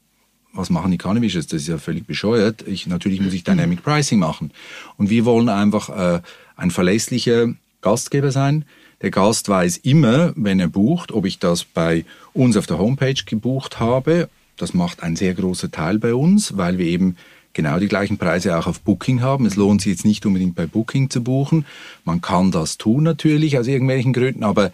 was 0.52 0.70
machen 0.70 0.90
die 0.90 0.98
Cannabis? 0.98 1.34
Das 1.34 1.52
ist 1.52 1.68
ja 1.68 1.78
völlig 1.78 2.06
bescheuert. 2.06 2.66
Ich, 2.66 2.86
natürlich 2.86 3.20
muss 3.20 3.32
ich 3.32 3.44
Dynamic 3.44 3.82
Pricing 3.82 4.18
machen. 4.18 4.52
Und 4.96 5.10
wir 5.10 5.24
wollen 5.24 5.48
einfach 5.48 5.88
äh, 5.88 6.20
ein 6.56 6.70
verlässlicher 6.70 7.54
Gastgeber 7.80 8.32
sein. 8.32 8.64
Der 9.02 9.10
Gast 9.10 9.48
weiß 9.48 9.78
immer, 9.78 10.32
wenn 10.36 10.60
er 10.60 10.68
bucht, 10.68 11.12
ob 11.12 11.24
ich 11.24 11.38
das 11.38 11.64
bei 11.64 12.04
uns 12.32 12.56
auf 12.56 12.66
der 12.66 12.78
Homepage 12.78 13.22
gebucht 13.24 13.80
habe. 13.80 14.28
Das 14.56 14.74
macht 14.74 15.02
ein 15.02 15.16
sehr 15.16 15.34
großer 15.34 15.70
Teil 15.70 15.98
bei 15.98 16.14
uns, 16.14 16.56
weil 16.56 16.76
wir 16.76 16.86
eben 16.86 17.16
genau 17.52 17.78
die 17.78 17.88
gleichen 17.88 18.18
Preise 18.18 18.56
auch 18.56 18.66
auf 18.66 18.80
Booking 18.80 19.20
haben. 19.22 19.46
Es 19.46 19.56
lohnt 19.56 19.82
sich 19.82 19.92
jetzt 19.92 20.04
nicht 20.04 20.24
unbedingt 20.26 20.54
bei 20.54 20.66
Booking 20.66 21.10
zu 21.10 21.22
buchen. 21.22 21.66
Man 22.04 22.20
kann 22.20 22.50
das 22.50 22.78
tun 22.78 23.02
natürlich 23.02 23.58
aus 23.58 23.66
irgendwelchen 23.66 24.12
Gründen, 24.12 24.44
aber 24.44 24.72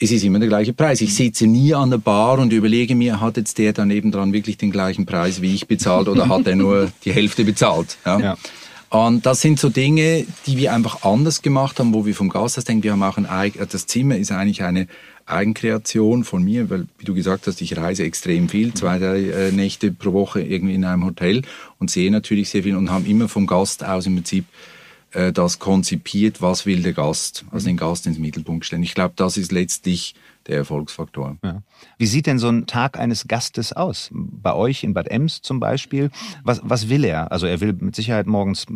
es 0.00 0.12
ist 0.12 0.22
immer 0.22 0.38
der 0.38 0.48
gleiche 0.48 0.72
Preis. 0.72 1.00
Ich 1.00 1.14
sitze 1.14 1.46
nie 1.46 1.74
an 1.74 1.90
der 1.90 1.98
Bar 1.98 2.38
und 2.38 2.52
überlege 2.52 2.94
mir, 2.94 3.20
hat 3.20 3.36
jetzt 3.36 3.58
der 3.58 3.72
daneben 3.72 4.12
dran 4.12 4.32
wirklich 4.32 4.56
den 4.56 4.70
gleichen 4.70 5.06
Preis 5.06 5.42
wie 5.42 5.54
ich 5.54 5.66
bezahlt 5.66 6.08
oder 6.08 6.28
hat 6.28 6.46
er 6.46 6.54
nur 6.54 6.92
die 7.04 7.12
Hälfte 7.12 7.44
bezahlt? 7.44 7.98
Ja? 8.06 8.20
ja. 8.20 8.36
Und 8.90 9.26
das 9.26 9.42
sind 9.42 9.58
so 9.58 9.68
Dinge, 9.68 10.24
die 10.46 10.56
wir 10.56 10.72
einfach 10.72 11.02
anders 11.02 11.42
gemacht 11.42 11.78
haben, 11.78 11.92
wo 11.92 12.06
wir 12.06 12.14
vom 12.14 12.30
Gasthaus 12.30 12.64
denken, 12.64 12.84
wir 12.84 12.92
haben 12.92 13.02
auch 13.02 13.18
ein 13.18 13.52
das 13.70 13.86
Zimmer 13.86 14.16
ist 14.16 14.32
eigentlich 14.32 14.62
eine 14.62 14.86
Eigenkreation 15.26 16.24
von 16.24 16.42
mir, 16.42 16.70
weil, 16.70 16.86
wie 16.98 17.04
du 17.04 17.14
gesagt 17.14 17.46
hast, 17.46 17.60
ich 17.60 17.76
reise 17.76 18.04
extrem 18.04 18.48
viel, 18.48 18.72
zwei, 18.72 18.98
drei 18.98 19.28
äh, 19.28 19.52
Nächte 19.52 19.92
pro 19.92 20.14
Woche 20.14 20.40
irgendwie 20.40 20.74
in 20.74 20.86
einem 20.86 21.04
Hotel 21.04 21.42
und 21.78 21.90
sehe 21.90 22.10
natürlich 22.10 22.48
sehr 22.48 22.62
viel 22.62 22.76
und 22.76 22.90
haben 22.90 23.04
immer 23.04 23.28
vom 23.28 23.46
Gast 23.46 23.84
aus 23.84 24.06
im 24.06 24.14
Prinzip 24.14 24.46
äh, 25.12 25.32
das 25.32 25.58
konzipiert, 25.58 26.42
was 26.42 26.66
will 26.66 26.82
der 26.82 26.92
Gast, 26.92 27.44
also 27.50 27.66
den 27.66 27.76
Gast 27.76 28.06
ins 28.06 28.18
Mittelpunkt 28.18 28.64
stellen. 28.64 28.82
Ich 28.82 28.94
glaube, 28.94 29.14
das 29.16 29.36
ist 29.36 29.52
letztlich 29.52 30.14
der 30.46 30.56
Erfolgsfaktor. 30.56 31.36
Ja. 31.44 31.62
Wie 31.98 32.06
sieht 32.06 32.26
denn 32.26 32.38
so 32.38 32.48
ein 32.48 32.66
Tag 32.66 32.98
eines 32.98 33.28
Gastes 33.28 33.72
aus? 33.72 34.10
Bei 34.12 34.54
euch 34.54 34.82
in 34.82 34.94
Bad 34.94 35.08
Ems 35.08 35.42
zum 35.42 35.60
Beispiel. 35.60 36.10
Was, 36.42 36.60
was 36.62 36.88
will 36.88 37.04
er? 37.04 37.30
Also 37.32 37.46
er 37.46 37.60
will 37.60 37.74
mit 37.74 37.94
Sicherheit 37.94 38.26
morgens 38.26 38.66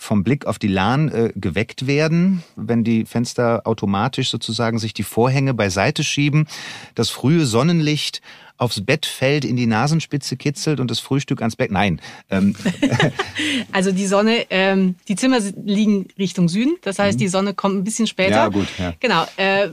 vom 0.00 0.22
Blick 0.22 0.46
auf 0.46 0.58
die 0.58 0.68
Lahn 0.68 1.08
äh, 1.08 1.32
geweckt 1.34 1.88
werden, 1.88 2.44
wenn 2.54 2.84
die 2.84 3.04
Fenster 3.04 3.62
automatisch 3.66 4.30
sozusagen 4.30 4.78
sich 4.78 4.94
die 4.94 5.02
Vorhänge 5.02 5.54
beiseite 5.54 6.04
schieben, 6.04 6.46
das 6.94 7.10
frühe 7.10 7.44
Sonnenlicht 7.44 8.22
aufs 8.58 8.84
Bett 8.84 9.06
fällt, 9.06 9.44
in 9.44 9.56
die 9.56 9.66
Nasenspitze 9.66 10.36
kitzelt 10.36 10.80
und 10.80 10.90
das 10.90 11.00
Frühstück 11.00 11.40
ans 11.40 11.56
Bett. 11.56 11.70
Nein. 11.70 12.00
Ähm. 12.30 12.54
Also 13.72 13.92
die 13.92 14.06
Sonne, 14.06 14.46
ähm, 14.50 14.96
die 15.08 15.14
Zimmer 15.14 15.38
liegen 15.64 16.08
Richtung 16.18 16.48
Süden, 16.48 16.76
das 16.82 16.98
heißt, 16.98 17.18
mhm. 17.18 17.20
die 17.20 17.28
Sonne 17.28 17.54
kommt 17.54 17.76
ein 17.76 17.84
bisschen 17.84 18.06
später. 18.06 18.36
Ja, 18.36 18.48
gut. 18.48 18.66
Ja. 18.78 18.94
Genau. 18.98 19.26
Äh, 19.36 19.68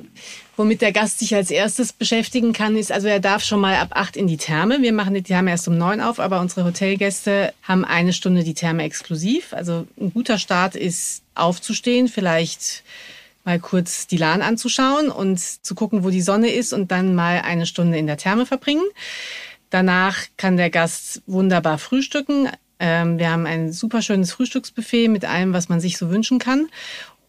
Womit 0.58 0.82
der 0.82 0.94
Gast 0.94 1.20
sich 1.20 1.36
als 1.36 1.52
erstes 1.52 1.92
beschäftigen 1.92 2.54
kann, 2.54 2.78
ist, 2.78 2.92
also 2.92 3.08
er 3.08 3.20
darf 3.20 3.44
schon 3.44 3.60
mal 3.60 3.76
ab 3.76 3.90
acht 3.92 4.16
in 4.16 4.28
die 4.28 4.38
Therme. 4.38 4.82
Wir 4.82 4.94
machen 4.94 5.14
die 5.14 5.22
Therme 5.22 5.52
erst 5.52 5.68
um 5.68 5.78
neun 5.78 6.00
auf, 6.00 6.20
aber 6.20 6.40
unsere 6.40 6.64
Hotelgäste 6.64 7.54
haben 7.64 7.84
eine 7.84 8.14
Stunde 8.14 8.44
die 8.44 8.54
Therme 8.54 8.84
exklusiv. 8.84 9.52
Also 9.52 9.86
ein 10.00 10.14
guter 10.14 10.38
Start 10.38 10.76
ist 10.76 11.24
aufzustehen, 11.36 12.08
vielleicht 12.08 12.84
mal 13.44 13.60
kurz 13.60 14.08
die 14.08 14.18
Lahn 14.18 14.42
anzuschauen 14.42 15.10
und 15.10 15.40
zu 15.40 15.76
gucken, 15.76 16.04
wo 16.04 16.10
die 16.10 16.22
Sonne 16.22 16.50
ist 16.50 16.74
und 16.74 16.90
dann 16.92 17.16
mal 17.16 17.42
eine 17.42 17.66
Stunde 17.66 17.98
in 17.98 18.08
der 18.08 18.18
Therme 18.18 18.46
verbringen. 18.46 18.84
Danach 19.70 20.18
kann 20.38 20.58
der 20.58 20.70
Gast 20.70 21.22
wunderbar 21.28 21.78
frühstücken. 21.78 22.50
Ähm, 22.80 23.20
wir 23.20 23.30
haben 23.30 23.46
ein 23.46 23.72
super 23.72 24.02
schönes 24.02 24.32
Frühstücksbuffet 24.32 25.10
mit 25.10 25.26
allem, 25.26 25.54
was 25.54 25.70
man 25.70 25.80
sich 25.80 25.98
so 25.98 26.10
wünschen 26.10 26.40
kann. 26.40 26.68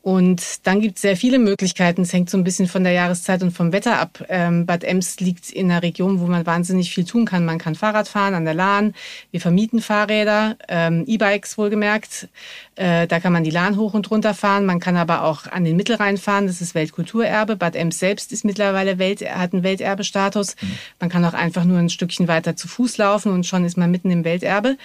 Und 0.07 0.65
dann 0.69 0.81
gibt 0.81 0.99
es 0.99 1.03
sehr 1.03 1.17
viele 1.17 1.41
Möglichkeiten. 1.41 2.03
Es 2.03 2.13
hängt 2.13 2.31
so 2.31 2.39
ein 2.39 2.45
bisschen 2.45 2.69
von 2.69 2.85
der 2.85 2.93
Jahreszeit 2.93 3.43
und 3.43 3.51
vom 3.51 3.73
Wetter 3.73 3.99
ab. 3.99 4.25
Ähm, 4.29 4.65
Bad 4.65 4.85
Ems 4.85 5.19
liegt 5.19 5.51
in 5.51 5.69
einer 5.69 5.83
Region, 5.83 6.21
wo 6.21 6.27
man 6.27 6.47
wahnsinnig 6.47 6.95
viel 6.95 7.05
tun 7.05 7.25
kann. 7.25 7.45
Man 7.45 7.59
kann 7.59 7.75
Fahrrad 7.75 8.07
fahren 8.07 8.35
an 8.35 8.45
der 8.45 8.55
Lahn. 8.55 8.95
Wir 9.33 9.41
vermieten 9.41 9.81
Fahrräder, 9.81 10.59
ähm, 10.69 11.03
E-Bikes 11.09 11.59
wohlgemerkt. 11.59 12.29
Äh, 12.77 13.09
da 13.09 13.19
kann 13.19 13.33
man 13.33 13.43
die 13.43 13.51
Lahn 13.51 13.77
hoch 13.77 13.95
und 13.95 14.09
runter 14.13 14.33
fahren. 14.33 14.65
Man 14.65 14.79
kann 14.79 14.97
aber 14.97 15.25
auch 15.25 15.49
an 15.49 15.65
den 15.65 15.75
Mittelrhein 15.75 16.19
fahren. 16.19 16.47
Das 16.47 16.61
ist 16.61 16.77
Weltkulturerbe. 16.77 17.57
Bad 17.57 17.75
Ems 17.75 17.99
selbst 17.99 18.31
ist 18.31 18.45
mittlerweile 18.45 19.01
Welt, 19.01 19.23
hat 19.29 19.55
einen 19.55 19.65
Welterbestatus. 19.65 20.55
Mhm. 20.61 20.79
Man 21.01 21.11
kann 21.11 21.25
auch 21.25 21.35
einfach 21.35 21.65
nur 21.65 21.81
ein 21.81 21.91
Stückchen 21.91 22.29
weiter 22.29 22.55
zu 22.55 22.69
Fuß 22.69 22.99
laufen 22.99 23.33
und 23.33 23.45
schon 23.45 23.65
ist 23.65 23.77
man 23.77 23.91
mitten 23.91 24.13
im 24.13 24.23
Welterbe. 24.23 24.77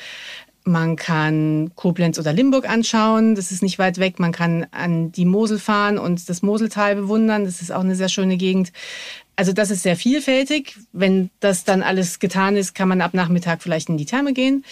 Man 0.63 0.95
kann 0.95 1.71
Koblenz 1.75 2.19
oder 2.19 2.33
Limburg 2.33 2.69
anschauen, 2.69 3.35
das 3.35 3.51
ist 3.51 3.63
nicht 3.63 3.79
weit 3.79 3.97
weg. 3.97 4.19
Man 4.19 4.31
kann 4.31 4.67
an 4.71 5.11
die 5.11 5.25
Mosel 5.25 5.57
fahren 5.57 5.97
und 5.97 6.29
das 6.29 6.43
Moseltal 6.43 6.95
bewundern, 6.95 7.45
das 7.45 7.61
ist 7.61 7.71
auch 7.71 7.81
eine 7.81 7.95
sehr 7.95 8.09
schöne 8.09 8.37
Gegend. 8.37 8.71
Also 9.35 9.53
das 9.53 9.71
ist 9.71 9.81
sehr 9.81 9.95
vielfältig. 9.95 10.77
Wenn 10.93 11.31
das 11.39 11.63
dann 11.63 11.81
alles 11.81 12.19
getan 12.19 12.55
ist, 12.55 12.75
kann 12.75 12.89
man 12.89 13.01
ab 13.01 13.13
Nachmittag 13.13 13.63
vielleicht 13.63 13.89
in 13.89 13.97
die 13.97 14.05
Therme 14.05 14.33
gehen 14.33 14.63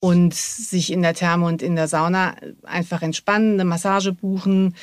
und 0.00 0.34
sich 0.34 0.92
in 0.92 1.02
der 1.02 1.14
Therme 1.14 1.46
und 1.46 1.62
in 1.62 1.76
der 1.76 1.86
Sauna 1.86 2.34
einfach 2.64 3.02
entspannen, 3.02 3.54
eine 3.54 3.64
Massage 3.64 4.12
buchen, 4.12 4.74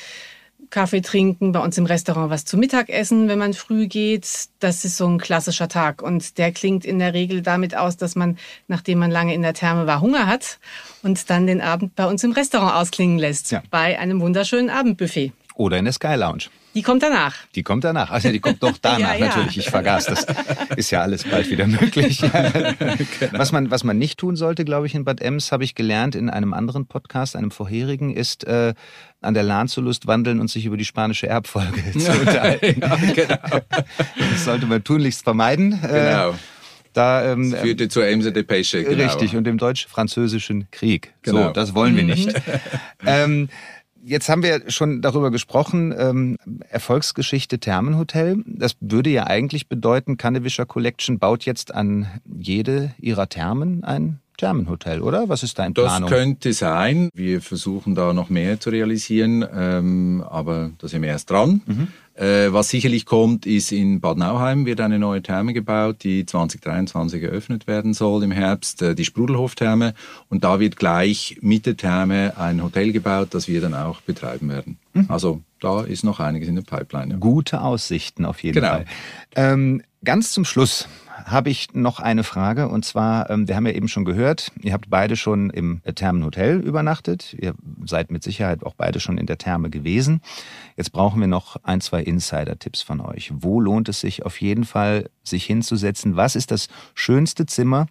Kaffee 0.70 1.00
trinken, 1.00 1.52
bei 1.52 1.60
uns 1.60 1.78
im 1.78 1.86
Restaurant 1.86 2.30
was 2.30 2.44
zu 2.44 2.56
Mittag 2.56 2.88
essen, 2.88 3.28
wenn 3.28 3.38
man 3.38 3.54
früh 3.54 3.86
geht. 3.86 4.26
Das 4.60 4.84
ist 4.84 4.96
so 4.96 5.06
ein 5.06 5.18
klassischer 5.18 5.68
Tag. 5.68 6.02
Und 6.02 6.38
der 6.38 6.52
klingt 6.52 6.84
in 6.84 6.98
der 6.98 7.14
Regel 7.14 7.42
damit 7.42 7.76
aus, 7.76 7.96
dass 7.96 8.16
man, 8.16 8.38
nachdem 8.66 8.98
man 8.98 9.10
lange 9.10 9.34
in 9.34 9.42
der 9.42 9.54
Therme 9.54 9.86
war, 9.86 10.00
Hunger 10.00 10.26
hat 10.26 10.58
und 11.02 11.30
dann 11.30 11.46
den 11.46 11.60
Abend 11.60 11.94
bei 11.96 12.06
uns 12.06 12.24
im 12.24 12.32
Restaurant 12.32 12.74
ausklingen 12.74 13.18
lässt. 13.18 13.50
Ja. 13.50 13.62
Bei 13.70 13.98
einem 13.98 14.20
wunderschönen 14.20 14.70
Abendbuffet. 14.70 15.32
Oder 15.58 15.76
in 15.76 15.86
der 15.86 15.92
Sky 15.92 16.14
Lounge. 16.14 16.44
Die 16.74 16.82
kommt 16.82 17.02
danach. 17.02 17.34
Die 17.56 17.64
kommt 17.64 17.82
danach. 17.82 18.12
Also 18.12 18.30
die 18.30 18.38
kommt 18.38 18.62
doch 18.62 18.78
danach 18.80 19.00
ja, 19.00 19.16
ja. 19.16 19.26
natürlich. 19.26 19.58
Ich 19.58 19.68
vergaß 19.68 20.06
das. 20.06 20.24
Ist 20.76 20.92
ja 20.92 21.00
alles 21.00 21.24
bald 21.24 21.50
wieder 21.50 21.66
möglich. 21.66 22.20
genau. 22.20 23.32
Was 23.32 23.50
man 23.50 23.68
was 23.68 23.82
man 23.82 23.98
nicht 23.98 24.20
tun 24.20 24.36
sollte, 24.36 24.64
glaube 24.64 24.86
ich, 24.86 24.94
in 24.94 25.04
Bad 25.04 25.20
Ems, 25.20 25.50
habe 25.50 25.64
ich 25.64 25.74
gelernt 25.74 26.14
in 26.14 26.30
einem 26.30 26.54
anderen 26.54 26.86
Podcast, 26.86 27.34
einem 27.34 27.50
vorherigen, 27.50 28.14
ist 28.14 28.44
äh, 28.44 28.72
an 29.20 29.34
der 29.34 29.42
Lahn 29.42 29.66
zu 29.66 29.80
Lust 29.80 30.06
wandeln 30.06 30.38
und 30.38 30.48
sich 30.48 30.64
über 30.64 30.76
die 30.76 30.84
spanische 30.84 31.26
Erbfolge 31.26 31.82
zu 31.98 32.12
unterhalten. 32.12 32.80
ja, 32.80 32.96
genau. 32.96 33.60
Das 34.30 34.44
sollte 34.44 34.66
man 34.66 34.84
tunlichst 34.84 35.24
vermeiden. 35.24 35.72
Äh, 35.82 35.88
genau. 35.88 36.34
Da, 36.92 37.32
ähm, 37.32 37.50
das 37.50 37.60
führte 37.60 37.88
zur 37.88 38.06
Emse 38.06 38.30
de 38.30 38.44
Pêche. 38.44 38.84
Genau. 38.84 39.04
Richtig, 39.04 39.34
und 39.36 39.44
dem 39.44 39.58
deutsch-französischen 39.58 40.70
Krieg. 40.70 41.14
Genau. 41.22 41.48
So, 41.48 41.50
das 41.50 41.74
wollen 41.74 41.96
wir 41.96 42.04
nicht. 42.04 42.32
ähm, 43.06 43.48
Jetzt 44.08 44.30
haben 44.30 44.42
wir 44.42 44.70
schon 44.70 45.02
darüber 45.02 45.30
gesprochen, 45.30 45.94
ähm, 45.94 46.38
Erfolgsgeschichte 46.70 47.58
Thermenhotel. 47.58 48.42
Das 48.46 48.74
würde 48.80 49.10
ja 49.10 49.26
eigentlich 49.26 49.68
bedeuten, 49.68 50.16
Kannewischer 50.16 50.64
Collection 50.64 51.18
baut 51.18 51.44
jetzt 51.44 51.74
an 51.74 52.06
jede 52.24 52.94
ihrer 52.98 53.28
Thermen 53.28 53.84
ein 53.84 54.20
Thermenhotel, 54.38 55.02
oder? 55.02 55.28
Was 55.28 55.42
ist 55.42 55.58
da 55.58 55.66
in 55.66 55.74
Planung? 55.74 56.08
Das 56.08 56.18
könnte 56.18 56.52
sein. 56.54 57.10
Wir 57.12 57.42
versuchen 57.42 57.94
da 57.94 58.14
noch 58.14 58.30
mehr 58.30 58.58
zu 58.58 58.70
realisieren, 58.70 59.44
ähm, 59.54 60.24
aber 60.26 60.70
da 60.78 60.88
sind 60.88 61.02
wir 61.02 61.10
erst 61.10 61.30
dran. 61.30 61.60
Mhm. 61.66 61.88
Äh, 62.14 62.52
was 62.52 62.68
sicherlich 62.68 63.04
kommt, 63.04 63.46
ist 63.46 63.70
in 63.70 64.00
Bad 64.00 64.16
Nauheim 64.16 64.66
wird 64.66 64.80
eine 64.80 64.98
neue 64.98 65.22
Therme 65.22 65.52
gebaut, 65.52 65.98
die 66.02 66.26
2023 66.26 67.22
eröffnet 67.22 67.66
werden 67.66 67.94
soll 67.94 68.24
im 68.24 68.32
Herbst, 68.32 68.82
äh, 68.82 68.94
die 68.94 69.04
Sprudelhof-Therme. 69.04 69.94
Und 70.28 70.42
da 70.42 70.58
wird 70.58 70.76
gleich 70.76 71.38
mit 71.42 71.66
der 71.66 71.76
Therme 71.76 72.32
ein 72.36 72.62
Hotel 72.62 72.92
gebaut, 72.92 73.28
das 73.32 73.46
wir 73.46 73.60
dann 73.60 73.74
auch 73.74 74.00
betreiben 74.00 74.48
werden. 74.48 74.78
Mhm. 74.94 75.06
Also 75.08 75.42
da 75.60 75.82
ist 75.82 76.04
noch 76.04 76.20
einiges 76.20 76.48
in 76.48 76.56
der 76.56 76.62
Pipeline. 76.62 77.14
Ja. 77.14 77.18
Gute 77.18 77.60
Aussichten 77.60 78.24
auf 78.24 78.42
jeden 78.42 78.54
genau. 78.54 78.68
Fall. 78.68 78.84
Ähm, 79.36 79.82
ganz 80.04 80.32
zum 80.32 80.44
Schluss 80.44 80.88
habe 81.30 81.50
ich 81.50 81.74
noch 81.74 82.00
eine 82.00 82.24
Frage 82.24 82.68
und 82.68 82.84
zwar, 82.84 83.30
ähm, 83.30 83.48
wir 83.48 83.56
haben 83.56 83.66
ja 83.66 83.72
eben 83.72 83.88
schon 83.88 84.04
gehört, 84.04 84.52
ihr 84.62 84.72
habt 84.72 84.90
beide 84.90 85.16
schon 85.16 85.50
im 85.50 85.82
Thermenhotel 85.94 86.60
übernachtet. 86.60 87.34
Ihr 87.38 87.54
seid 87.84 88.10
mit 88.10 88.22
Sicherheit 88.22 88.64
auch 88.64 88.74
beide 88.74 89.00
schon 89.00 89.18
in 89.18 89.26
der 89.26 89.38
Therme 89.38 89.70
gewesen. 89.70 90.20
Jetzt 90.76 90.92
brauchen 90.92 91.20
wir 91.20 91.28
noch 91.28 91.56
ein, 91.62 91.80
zwei 91.80 92.02
Insider-Tipps 92.02 92.82
von 92.82 93.00
euch. 93.00 93.32
Wo 93.34 93.60
lohnt 93.60 93.88
es 93.88 94.00
sich 94.00 94.24
auf 94.24 94.40
jeden 94.40 94.64
Fall, 94.64 95.10
sich 95.22 95.44
hinzusetzen? 95.44 96.16
Was 96.16 96.36
ist 96.36 96.50
das 96.50 96.68
schönste 96.94 97.46
Zimmer? 97.46 97.86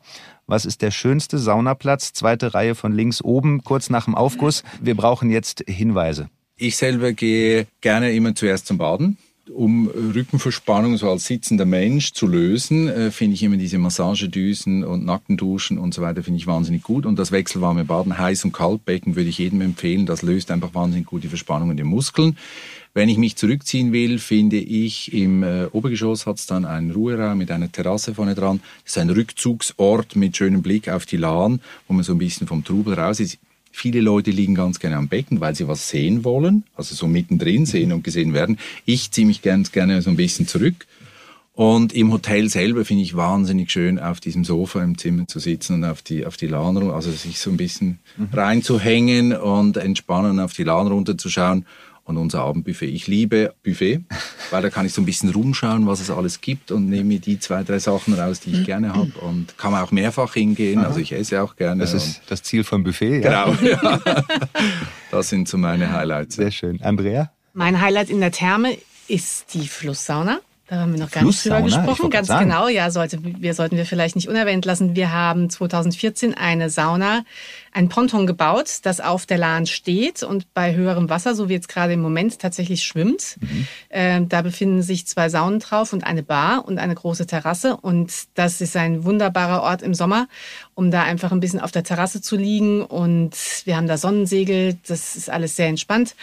Was 0.46 0.66
ist 0.66 0.82
der 0.82 0.92
schönste 0.92 1.38
Saunaplatz? 1.38 2.14
Zweite 2.14 2.54
Reihe 2.54 2.76
von 2.76 2.94
links 2.94 3.22
oben, 3.22 3.64
kurz 3.64 3.90
nach 3.90 4.06
dem 4.06 4.16
Aufguss. 4.16 4.64
Wir 4.82 4.96
brauchen 4.96 5.30
jetzt 5.30 5.64
Hinweise. 5.68 6.30
Ich 6.56 6.78
selber 6.78 7.14
gehe 7.14 7.68
gerne 7.82 8.14
immer 8.14 8.34
zuerst 8.34 8.66
zum 8.68 8.78
Baden 8.78 9.18
um 9.50 9.88
Rückenverspannung 9.88 10.98
so 10.98 11.10
als 11.10 11.26
sitzender 11.26 11.66
Mensch 11.66 12.14
zu 12.14 12.28
lösen, 12.28 12.88
äh, 12.88 13.12
finde 13.12 13.36
ich 13.36 13.44
immer 13.44 13.58
diese 13.58 13.78
Massagedüsen 13.78 14.84
und 14.84 15.06
Nackenduschen 15.06 15.78
und 15.78 15.94
so 15.94 16.02
weiter 16.02 16.24
finde 16.24 16.38
ich 16.38 16.48
wahnsinnig 16.48 16.84
gut. 16.84 17.06
Und 17.06 17.18
das 17.18 17.32
wechselwarme 17.32 17.86
Baden, 17.86 18.18
Heiß- 18.18 18.46
und 18.46 18.54
Kaltbecken 18.54 19.16
würde 19.16 19.30
ich 19.30 19.38
jedem 19.38 19.62
empfehlen. 19.62 20.06
Das 20.06 20.22
löst 20.22 20.52
einfach 20.52 20.74
wahnsinnig 20.74 21.08
gut 21.08 21.24
die 21.24 21.28
Verspannung 21.28 21.72
in 21.72 21.78
den 21.78 21.88
Muskeln. 21.88 22.38
Wenn 22.94 23.10
ich 23.10 23.18
mich 23.18 23.36
zurückziehen 23.36 23.92
will, 23.94 24.18
finde 24.18 24.58
ich, 24.58 25.14
im 25.14 25.44
äh, 25.44 25.66
Obergeschoss 25.72 26.26
hat 26.26 26.40
es 26.40 26.48
dann 26.48 26.66
einen 26.66 26.92
Ruheraum 26.92 27.38
mit 27.38 27.52
einer 27.52 27.72
Terrasse 27.72 28.16
vorne 28.16 28.34
dran. 28.34 28.60
Das 28.84 28.94
ist 28.94 28.98
ein 28.98 29.10
Rückzugsort 29.10 30.16
mit 30.16 30.36
schönem 30.36 30.64
Blick 30.64 30.90
auf 30.90 31.06
die 31.06 31.18
Lahn, 31.18 31.62
wo 31.88 31.94
man 31.94 32.04
so 32.04 32.14
ein 32.14 32.18
bisschen 32.18 32.48
vom 32.48 32.64
Trubel 32.64 32.96
raus 32.96 33.20
ist. 33.20 33.38
Viele 33.78 34.02
Leute 34.02 34.32
liegen 34.32 34.56
ganz 34.56 34.80
gerne 34.80 34.96
am 34.96 35.08
Becken, 35.08 35.40
weil 35.40 35.54
sie 35.54 35.68
was 35.68 35.88
sehen 35.88 36.24
wollen, 36.24 36.64
also 36.76 36.96
so 36.96 37.06
mittendrin 37.06 37.68
sehen 37.68 37.94
und 37.94 38.04
gesehen 38.04 38.34
werden. 38.34 38.58
Ich 38.86 39.12
ziehe 39.12 39.28
mich 39.28 39.44
ganz 39.44 39.72
gerne 39.72 40.02
so 40.02 40.10
ein 40.10 40.16
bisschen 40.16 40.48
zurück. 40.48 40.88
Und 41.54 41.94
im 41.94 42.12
Hotel 42.12 42.50
selber 42.50 42.86
finde 42.86 43.04
ich 43.04 43.16
wahnsinnig 43.16 43.70
schön, 43.70 44.00
auf 44.00 44.20
diesem 44.20 44.44
Sofa 44.46 44.82
im 44.82 44.98
Zimmer 44.98 45.28
zu 45.28 45.38
sitzen 45.38 45.76
und 45.76 45.86
auf 45.86 46.02
die, 46.02 46.26
auf 46.26 46.38
die 46.38 46.48
Lahn, 46.48 46.76
also 46.90 47.12
sich 47.12 47.38
so 47.38 47.52
ein 47.52 47.58
bisschen 47.58 48.00
mhm. 48.18 48.30
reinzuhängen 48.34 49.34
und 49.34 49.78
entspannen 49.78 50.40
auf 50.40 50.54
die 50.54 50.64
Lahn 50.64 50.88
runterzuschauen 50.88 51.68
und 52.08 52.18
unser 52.18 52.42
Abendbuffet. 52.42 52.88
Ich 52.88 53.08
liebe 53.08 53.54
Buffet, 53.64 54.02
weil 54.50 54.62
da 54.62 54.70
kann 54.70 54.86
ich 54.86 54.94
so 54.94 55.02
ein 55.02 55.06
bisschen 55.06 55.30
rumschauen, 55.30 55.86
was 55.88 56.00
es 56.00 56.10
alles 56.10 56.40
gibt 56.40 56.72
und 56.72 56.90
nehme 56.90 57.04
mir 57.04 57.20
die 57.20 57.38
zwei, 57.38 57.64
drei 57.64 57.80
Sachen 57.80 58.14
raus, 58.14 58.40
die 58.40 58.52
ich 58.54 58.66
gerne 58.66 58.94
habe 58.94 59.12
und 59.22 59.58
kann 59.58 59.76
auch 59.76 59.92
mehrfach 59.92 60.34
hingehen. 60.34 60.80
Aha. 60.80 60.88
Also 60.88 61.00
ich 61.02 61.12
esse 61.12 61.44
auch 61.44 61.58
gerne. 61.58 61.82
Das 61.82 61.94
ist 61.94 62.22
das 62.28 62.42
Ziel 62.44 62.64
vom 62.64 62.84
Buffet, 62.84 63.22
ja? 63.22 63.46
Genau, 63.46 63.62
ja. 63.84 64.24
Das 65.12 65.30
sind 65.30 65.50
so 65.50 65.58
meine 65.58 65.92
Highlights. 65.92 66.38
Sehr 66.38 66.52
schön. 66.52 66.82
Andrea? 66.82 67.32
Mein 67.54 67.82
Highlight 67.82 68.10
in 68.10 68.22
der 68.22 68.32
Therme 68.32 68.78
ist 69.10 69.54
die 69.54 69.68
Flusssauna. 69.68 70.40
Da 70.68 70.82
haben 70.82 70.94
wir 70.94 71.00
noch 71.00 71.12
gar 71.12 71.24
nicht 71.24 71.44
drüber 71.46 71.62
gesprochen. 71.62 72.10
Ganz 72.10 72.28
genau, 72.28 72.68
ja, 72.68 72.92
sollte, 72.92 73.20
wir 73.22 73.54
sollten 73.54 73.78
wir 73.78 73.86
vielleicht 73.86 74.18
nicht 74.18 74.28
unerwähnt 74.28 74.66
lassen. 74.66 74.96
Wir 74.98 75.14
haben 75.14 75.50
2014 75.50 76.34
eine 76.34 76.70
Sauna 76.70 77.24
ein 77.78 77.90
Ponton 77.90 78.26
gebaut, 78.26 78.80
das 78.82 79.00
auf 79.00 79.28
der 79.28 79.38
Lahn 79.38 79.68
steht 79.68 80.24
und 80.24 80.52
bei 80.56 80.74
höherem 80.74 81.12
Wasser, 81.12 81.36
so 81.36 81.48
wie 81.48 81.54
jetzt 81.54 81.70
gerade 81.70 81.94
im 81.94 82.02
Moment, 82.02 82.40
tatsächlich 82.40 82.82
schwimmt. 82.82 83.38
Mhm. 83.40 83.68
Äh, 83.90 84.22
da 84.28 84.42
befinden 84.42 84.82
sich 84.82 85.06
zwei 85.06 85.30
Saunen 85.30 85.60
drauf 85.60 85.94
und 85.94 86.04
eine 86.04 86.24
Bar 86.24 86.68
und 86.68 86.80
eine 86.80 86.96
große 86.96 87.28
Terrasse. 87.28 87.78
Und 87.78 88.12
das 88.34 88.62
ist 88.62 88.76
ein 88.76 89.06
wunderbarer 89.06 89.62
Ort 89.62 89.84
im 89.84 89.94
Sommer, 89.94 90.28
um 90.74 90.90
da 90.90 91.04
einfach 91.04 91.32
ein 91.32 91.40
bisschen 91.40 91.60
auf 91.60 91.72
der 91.72 91.84
Terrasse 91.84 92.20
zu 92.20 92.36
liegen. 92.36 92.82
Und 92.82 93.36
wir 93.66 93.78
haben 93.78 93.88
da 93.88 94.00
Sonnensegel, 94.00 94.80
das 94.88 95.16
ist 95.16 95.30
alles 95.30 95.56
sehr 95.56 95.68
entspannt. 95.68 96.16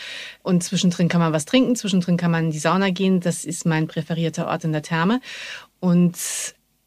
Und 0.43 0.65
zwischendrin 0.65 1.09
kann 1.09 1.21
man 1.21 1.33
was 1.33 1.45
trinken, 1.45 1.77
zwischendrin 1.77 2.17
kann 2.17 2.33
man 2.33 2.47
in 2.47 2.51
die 2.51 2.59
Sauna 2.59 2.91
gehen. 2.91 3.21
Das 3.21 3.45
ist 3.45 3.65
mein 3.65 3.87
präferierter 3.87 4.49
Ort 4.49 4.65
in 4.65 4.73
der 4.73 4.83
Therme. 4.83 5.21
Und 5.79 6.17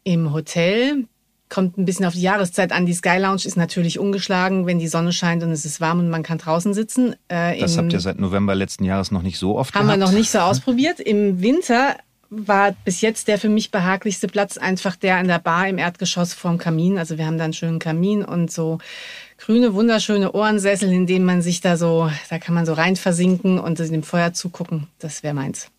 im 0.04 0.34
Hotel 0.34 1.06
kommt 1.48 1.78
ein 1.78 1.84
bisschen 1.84 2.04
auf 2.04 2.14
die 2.14 2.20
Jahreszeit 2.20 2.72
an. 2.72 2.86
Die 2.86 2.92
Sky 2.92 3.18
Lounge 3.18 3.42
ist 3.44 3.56
natürlich 3.56 3.98
ungeschlagen, 3.98 4.66
wenn 4.66 4.78
die 4.78 4.88
Sonne 4.88 5.12
scheint 5.12 5.42
und 5.42 5.50
es 5.50 5.64
ist 5.64 5.80
warm 5.80 6.00
und 6.00 6.10
man 6.10 6.22
kann 6.22 6.38
draußen 6.38 6.74
sitzen. 6.74 7.14
Äh, 7.28 7.58
das 7.60 7.78
habt 7.78 7.92
ihr 7.92 8.00
seit 8.00 8.18
November 8.18 8.54
letzten 8.54 8.84
Jahres 8.84 9.10
noch 9.10 9.22
nicht 9.22 9.38
so 9.38 9.56
oft 9.56 9.74
Haben 9.74 9.86
gehabt. 9.86 10.00
wir 10.00 10.06
noch 10.06 10.12
nicht 10.12 10.30
so 10.30 10.38
ausprobiert. 10.38 11.00
Im 11.00 11.40
Winter 11.40 11.96
war 12.30 12.72
bis 12.84 13.00
jetzt 13.00 13.28
der 13.28 13.38
für 13.38 13.48
mich 13.48 13.70
behaglichste 13.70 14.26
Platz 14.26 14.58
einfach 14.58 14.96
der 14.96 15.16
an 15.16 15.28
der 15.28 15.38
Bar 15.38 15.68
im 15.68 15.78
Erdgeschoss 15.78 16.34
vorm 16.34 16.58
Kamin. 16.58 16.98
Also 16.98 17.16
wir 17.16 17.26
haben 17.26 17.38
da 17.38 17.44
einen 17.44 17.54
schönen 17.54 17.78
Kamin 17.78 18.22
und 18.24 18.52
so 18.52 18.78
grüne, 19.38 19.72
wunderschöne 19.72 20.32
Ohrensessel, 20.32 20.92
in 20.92 21.06
denen 21.06 21.24
man 21.24 21.42
sich 21.42 21.60
da 21.60 21.76
so, 21.76 22.10
da 22.28 22.38
kann 22.38 22.54
man 22.54 22.66
so 22.66 22.74
rein 22.74 22.96
versinken 22.96 23.58
und 23.58 23.78
dem 23.78 24.02
Feuer 24.02 24.32
zugucken. 24.34 24.88
Das 24.98 25.22
wäre 25.22 25.34
meins. 25.34 25.70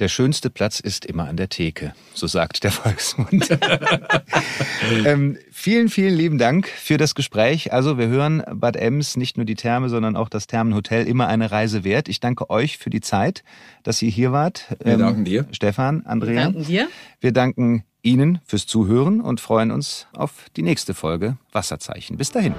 Der 0.00 0.08
schönste 0.08 0.48
Platz 0.48 0.80
ist 0.80 1.04
immer 1.04 1.28
an 1.28 1.36
der 1.36 1.50
Theke, 1.50 1.92
so 2.14 2.26
sagt 2.26 2.64
der 2.64 2.70
Volksmund. 2.70 3.50
ähm, 5.04 5.36
vielen, 5.52 5.90
vielen 5.90 6.14
lieben 6.14 6.38
Dank 6.38 6.66
für 6.66 6.96
das 6.96 7.14
Gespräch. 7.14 7.72
Also 7.72 7.98
wir 7.98 8.08
hören 8.08 8.42
Bad 8.50 8.76
Ems, 8.76 9.18
nicht 9.18 9.36
nur 9.36 9.44
die 9.44 9.56
Therme, 9.56 9.90
sondern 9.90 10.16
auch 10.16 10.30
das 10.30 10.46
Thermenhotel, 10.46 11.06
immer 11.06 11.28
eine 11.28 11.50
Reise 11.50 11.84
wert. 11.84 12.08
Ich 12.08 12.18
danke 12.18 12.48
euch 12.48 12.78
für 12.78 12.88
die 12.88 13.02
Zeit, 13.02 13.44
dass 13.82 14.00
ihr 14.00 14.10
hier 14.10 14.32
wart. 14.32 14.74
Wir 14.82 14.94
ähm, 14.94 15.00
danken 15.00 15.24
dir. 15.26 15.46
Stefan, 15.52 16.06
Andrea. 16.06 16.34
Wir 16.34 16.42
danken 16.44 16.64
dir. 16.64 16.88
Wir 17.20 17.32
danken 17.32 17.84
Ihnen 18.02 18.40
fürs 18.46 18.66
Zuhören 18.66 19.20
und 19.20 19.40
freuen 19.40 19.70
uns 19.70 20.06
auf 20.14 20.46
die 20.56 20.62
nächste 20.62 20.94
Folge 20.94 21.36
Wasserzeichen. 21.52 22.16
Bis 22.16 22.30
dahin. 22.30 22.54